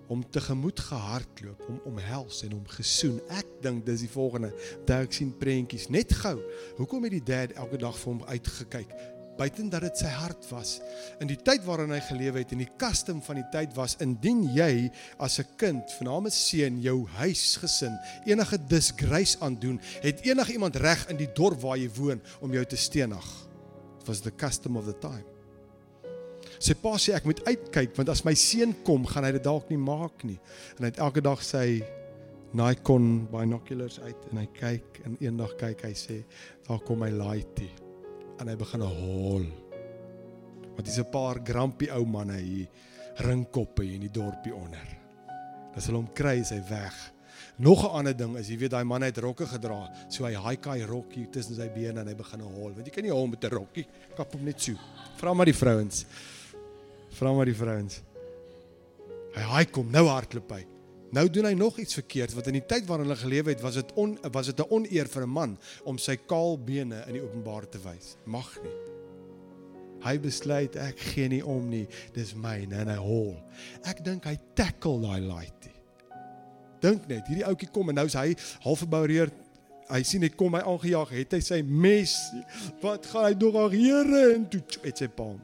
[0.09, 3.19] om tegemoet gehardloop, om omhels en hom gesoen.
[3.29, 4.49] Ek dink dis die volgende.
[4.85, 6.39] Daar ek sien prentjies net gou.
[6.79, 8.95] Hoekom het die dad elke dag vir hom uitgekyk?
[9.39, 10.77] Buiten dat dit sy hart was.
[11.23, 14.43] In die tyd waarin hy geleef het en die custom van die tyd was indien
[14.55, 20.75] jy as 'n kind, vanaam 'n seun, jou huisgesin enige disgrace aandoen, het enige iemand
[20.75, 23.47] reg in die dorp waar jy woon om jou te stenig.
[24.01, 25.25] It was the custom of the time.
[26.59, 29.69] Sy pa sê ek moet uitkyk want as my seun kom, gaan hy dit dalk
[29.69, 30.39] nie maak nie.
[30.77, 31.81] En hy het elke dag sy
[32.51, 36.25] Nikon binoculars uit en hy kyk en eendag kyk hy sê
[36.67, 37.88] daar kom my laaitie
[38.39, 39.45] en hy begin hol.
[40.75, 42.67] Want dis 'n paar grampie ou manne hier
[43.17, 44.87] ringkoppe hier in die dorpie onder.
[45.75, 46.95] As hulle hom kry, is hy weg.
[47.57, 50.85] Nog 'n ander ding is, jy weet daai man het rokke gedra, so hy haai
[50.85, 52.71] rokkie tussen sy bene en hy begin hol.
[52.71, 54.73] Want jy kan nie hol met 'n rokkie, kap hom net so.
[55.17, 56.05] Vra maar die vrouens.
[57.11, 58.01] Vra maar die vrouens.
[59.35, 60.65] Hy haai kom nou hardloop hy.
[61.09, 63.79] Nou doen hy nog iets verkeerd want in die tyd waarin hulle geleef het was
[63.79, 67.23] dit on was dit 'n oneer vir 'n man om sy kaal bene in die
[67.23, 68.15] openbaar te wys.
[68.25, 68.77] Mag nie.
[69.99, 71.87] Hy besluit ek gee nie om nie.
[72.13, 73.35] Dis myne en hy hol.
[73.83, 75.75] Ek dink hy tackle daai laaitie.
[76.79, 79.31] Dink net, hierdie ouetjie kom en nou is hy half geboureer.
[79.89, 82.15] Hy sien net kom hy aangejaag, het hy sy mes.
[82.81, 85.41] Wat gaan hy nog aan Here en toe het sy palm.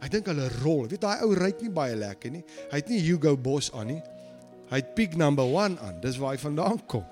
[0.00, 0.88] Ek dink hulle rol.
[0.88, 2.44] Weet daai ou ryk nie baie lekker nie.
[2.72, 4.02] Hy het nie Hugo Boss aan nie.
[4.70, 6.00] Hy het piek number 1 aan.
[6.02, 7.04] Dis waar hy vandaan kom.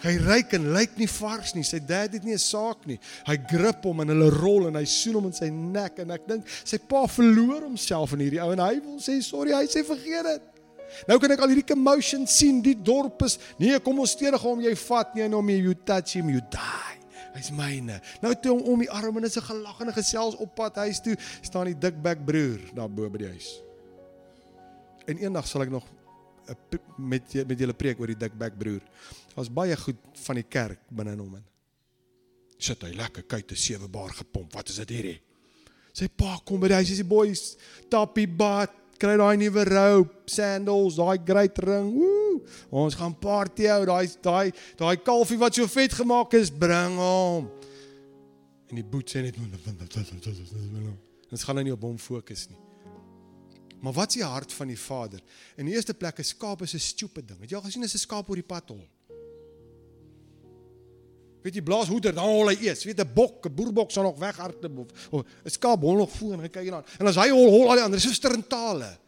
[0.00, 1.64] Hy ryk en lyk nie vars nie.
[1.66, 2.98] Sy dad het nie 'n saak nie.
[3.26, 6.26] Hy grip hom en hulle rol en hy soen hom in sy nek en ek
[6.26, 9.84] dink sy pa verloor homself in hierdie ou en hy wil sê sorry, hy sê
[9.84, 10.42] vergeet dit.
[11.06, 12.62] Nou kan ek al hierdie commotion sien.
[12.62, 16.14] Die dorp is nee, kom ons steedig hom, jy vat nie en hom you touch
[16.14, 16.96] him, you die.
[17.34, 18.00] Hy's myne.
[18.22, 21.16] Nou toe hom om die arm en is 'n gelagende gesels op pad huis toe,
[21.42, 23.69] staan die dikbek broer daar bo by die huis.
[25.10, 25.86] En eendag sal ek nog
[26.98, 28.82] met met julle preek oor die dikbek broer.
[29.36, 31.46] Was baie goed van die kerk binne hom in.
[32.60, 34.52] Sit hy lekker kyk te sewe bar gepomp.
[34.54, 35.18] Wat is dit hierdie?
[35.96, 37.42] Sy pa kom by die huis, hy sê boys,
[37.90, 41.90] tappie bad, kry daai nuwe robe, sandals, daai great ring.
[41.96, 42.42] Woe!
[42.82, 43.82] Ons gaan party hou.
[43.88, 47.50] Daai daai daai kalfie wat so vet gemaak is, bring hom.
[48.70, 49.38] En die boet sê net
[51.30, 52.58] Ons gaan nou nie op hom fokus nie.
[53.80, 55.20] Maar wat is die hart van die Vader?
[55.56, 57.40] In die eerste plek 'n skaap is 'n stupid ding.
[57.40, 58.88] Het jy al gesien as 'n skaap oor die pad hol?
[61.40, 62.84] Weet jy blaas hoeder dan hol hy eers.
[62.84, 66.50] Weet 'n bok, 'n boerbok sal nog weghardloop of 'n skaap hol nog voor en
[66.50, 66.84] kyk hier aan.
[66.98, 67.98] En as hy hol, hol al die ander.
[67.98, 68.98] Dis so sterntale.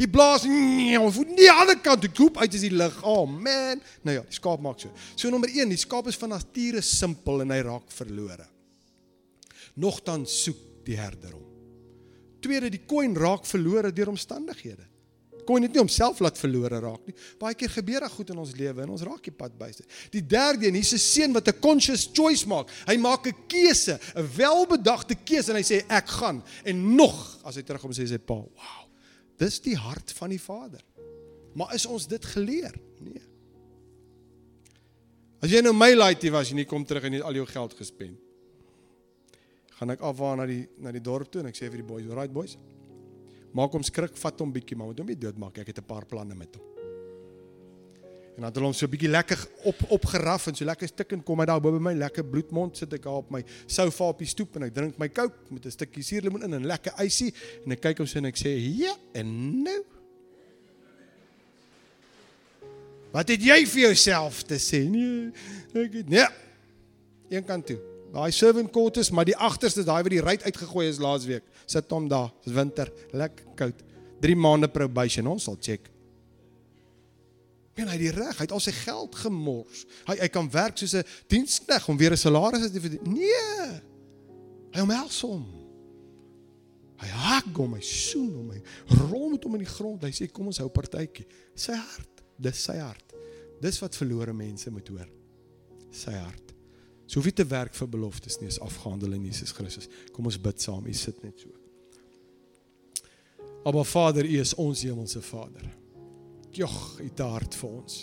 [0.00, 3.02] Hy blaas of nie aan die ander kant, die koop uit is die lig.
[3.04, 3.82] Oh man.
[4.02, 4.88] Nou ja, die skaap maak so.
[5.14, 8.48] So nommer 1, die skaap is van nature simpel en hy raak verlore.
[9.74, 11.49] Nogtans soek die herder hom.
[12.40, 14.86] Tweede, die koin raak verlore deur omstandighede.
[15.48, 17.14] Koin het nie homself laat verlore raak nie.
[17.40, 19.86] Baie keer gebeur dit goed in ons lewe en ons raak die pad byste.
[20.12, 22.70] Die derde een, hier's 'n seun wat 'n conscious choice maak.
[22.86, 27.56] Hy maak 'n keuse, 'n welbedagte keuse en hy sê ek gaan en nog as
[27.56, 28.86] hy terugkom sê sy pa, "Wow.
[29.38, 30.84] Dis die hart van die Vader."
[31.54, 32.74] Maar is ons dit geleer?
[33.00, 33.22] Nee.
[35.40, 37.46] As jy nou my laaitie was en jy kom terug en jy het al jou
[37.46, 38.18] geld gespend
[39.80, 42.08] gaan ek afwaar na die na die dorp toe en ek sê vir die boys,
[42.10, 42.58] "Alright boys.
[43.56, 45.62] Maak hom skrik, vat hom bietjie, maar moet hom nie doodmaak nie.
[45.62, 46.64] Ek het 'n paar planne met hom."
[48.36, 51.38] En dan het hom so bietjie lekker op opgeraf en so lekker stik en kom
[51.40, 54.26] hy daar bo by my lekker bloedmond sit ek daar op my sofa op die
[54.26, 57.72] stoep en ek drink my Coke met 'n stukkie suurlemoen in en lekker ysie en
[57.72, 59.84] ek kyk hom so en ek sê, "Ja, en nou
[63.12, 64.88] Wat het jy vir jouself te sê?
[64.88, 65.32] Nee,
[65.74, 66.26] ek het nee.
[67.28, 67.89] Een kant toe.
[68.10, 72.08] Daai servant quarters, maar die agterste, daai wat die ruit uitgegooi is laasweek, sit hom
[72.10, 72.32] daar.
[72.42, 73.84] Dis winter, lekker koud.
[74.20, 75.86] 3 maande probation, ons sal check.
[77.80, 79.86] En hy die reg, hy het al sy geld gemors.
[80.08, 83.14] Hy hy kan werk soos 'n dienskneg om weer 'n salaris te verdien.
[83.14, 83.80] Nee.
[84.74, 85.46] Hy omhels hom.
[87.00, 88.60] Hy hak hom, hy soen hom, hy
[89.08, 90.02] rol met hom in die grond.
[90.02, 91.26] Hy sê kom ons hou partytjie.
[91.54, 93.14] Sy hart, dis sy hart.
[93.60, 95.08] Dis wat verlore mense moet hoor.
[95.90, 96.49] Sy hart.
[97.10, 99.90] So hoef jy te werk vir beloftes nie, is afgehandel in Jesus Christus.
[100.14, 100.86] Kom ons bid saam.
[100.86, 101.50] U sit net so.
[103.66, 105.66] Aba Vader, U is ons hemelse Vader.
[106.54, 107.98] Jogg, U het hart vir ons.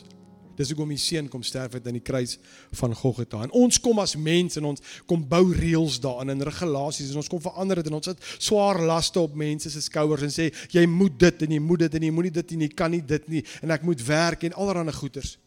[0.58, 2.36] Dis hoekom U seun kom sterf het aan die kruis
[2.76, 3.46] van Golgotha.
[3.46, 7.32] En ons kom as mense en ons kom bou reëls daarin en regulasies en ons
[7.32, 10.84] kom verander dit en ons sit swaar laste op mense se skouers en sê jy
[10.90, 13.36] moet dit en jy moet dit en jy moenie dit en jy kan nie dit
[13.38, 15.38] nie en ek moet werk en allerlei goeders.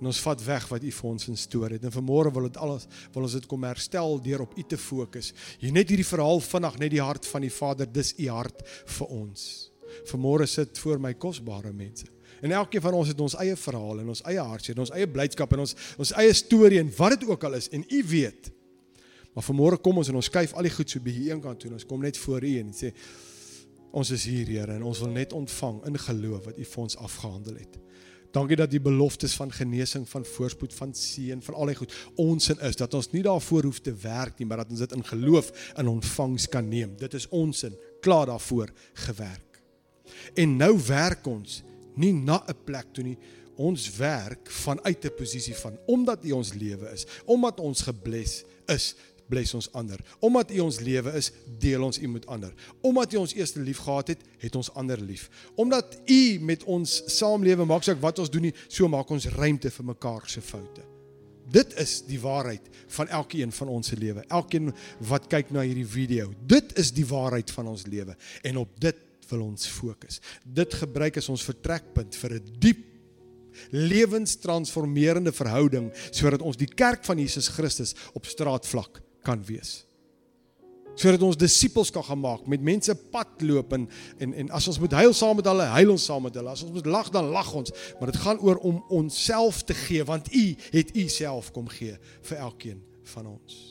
[0.00, 1.84] En ons vat weg wat U vir ons instoor het.
[1.84, 5.32] En vanmôre wil dit alles wil ons dit kom herstel deur op U te fokus.
[5.62, 8.60] Jy net hierdie verhaal vinnig net die hart van die Vader, dis U hart
[8.98, 9.46] vir ons.
[10.10, 12.10] Vanmôre sit voor my kosbare mense.
[12.44, 15.08] En elkeen van ons het ons eie verhaal en ons eie hartseer en ons eie
[15.08, 18.52] blydskap en ons ons eie storie en wat dit ook al is en U weet.
[19.36, 21.70] Maar vanmôre kom ons en ons skuif al die goed so by hier eenkant toe
[21.70, 22.92] en ons kom net voor U en sê
[23.96, 26.98] ons is hier Here en ons wil net ontvang in geloof wat U vir ons
[27.08, 27.85] afgehandel het.
[28.36, 32.50] Dankie dat die beloftes van genesing, van voorspoed, van seën, van al die goed ons
[32.52, 35.04] in is dat ons nie daarvoor hoef te werk nie, maar dat ons dit in
[35.08, 35.48] geloof
[35.80, 36.92] in ontvangs kan neem.
[37.00, 38.72] Dit is ons in klaar daarvoor
[39.06, 39.62] gewerk.
[40.36, 41.62] En nou werk ons
[41.96, 43.18] nie na 'n plek toe nie.
[43.56, 48.94] Ons werk vanuit 'n posisie van omdat U ons lewe is, omdat ons gebless is,
[49.28, 50.00] bless ons ander.
[50.20, 52.52] Omdat U ons lewe is, deel ons U met ander.
[52.80, 55.28] Omdat U ons eerste lief gehad het, het ons ander lief.
[55.54, 59.70] Omdat U met ons saamlewe maak saak wat ons doen nie, so maak ons ruimte
[59.70, 60.84] vir mekaar se foute.
[61.46, 62.64] Dit is die waarheid
[62.96, 64.24] van elkeen van ons se lewe.
[64.34, 64.72] Elkeen
[65.06, 69.02] wat kyk na hierdie video, dit is die waarheid van ons lewe en op dit
[69.30, 70.20] wil ons fokus.
[70.42, 72.84] Dit gebruik as ons vertrekpunt vir 'n diep
[73.70, 79.82] lewenstransformerende verhouding sodat ons die kerk van Jesus Christus op straatvlak kan wees.
[80.96, 83.84] Sodat ons disippels kan gemaak met mense pad loop en
[84.22, 86.54] en en as ons moet huil saam met hulle, huil ons saam met hulle.
[86.54, 87.72] As ons moet lag, dan lag ons.
[87.98, 91.98] Maar dit gaan oor om onsself te gee want U het U self kom gee
[92.30, 92.80] vir elkeen
[93.12, 93.64] van ons.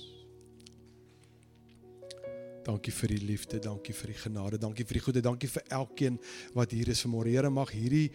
[2.65, 6.15] Dankie vir die liefde, dankie vir die genade, dankie vir die goedheid, dankie vir elkeen
[6.57, 7.29] wat hier is vanmôre.
[7.29, 8.07] Here mag hierdie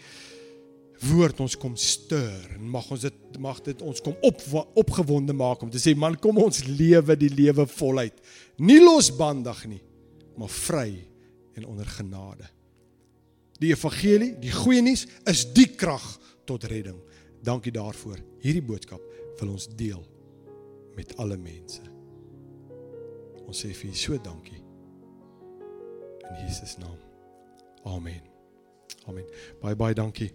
[1.01, 4.43] woord ons kom stuur en mag ons dit mag dit ons kom op
[4.83, 8.17] opgewonde maak om te sê man kom ons lewe die lewe voluit.
[8.61, 9.83] Nie losbandig nie
[10.37, 10.91] maar vry
[11.57, 12.49] en onder genade.
[13.61, 16.05] Die evangelie die goeie nuus is die krag
[16.49, 16.99] tot redding.
[17.45, 18.21] Dankie daarvoor.
[18.45, 19.01] Hierdie boodskap
[19.41, 20.03] wil ons deel
[20.97, 21.85] met alle mense.
[23.47, 24.61] Ons sê vir u so dankie.
[26.29, 26.99] In Jesus naam.
[27.89, 28.21] Amen.
[29.09, 29.27] Amen.
[29.63, 30.29] Baie baie dankie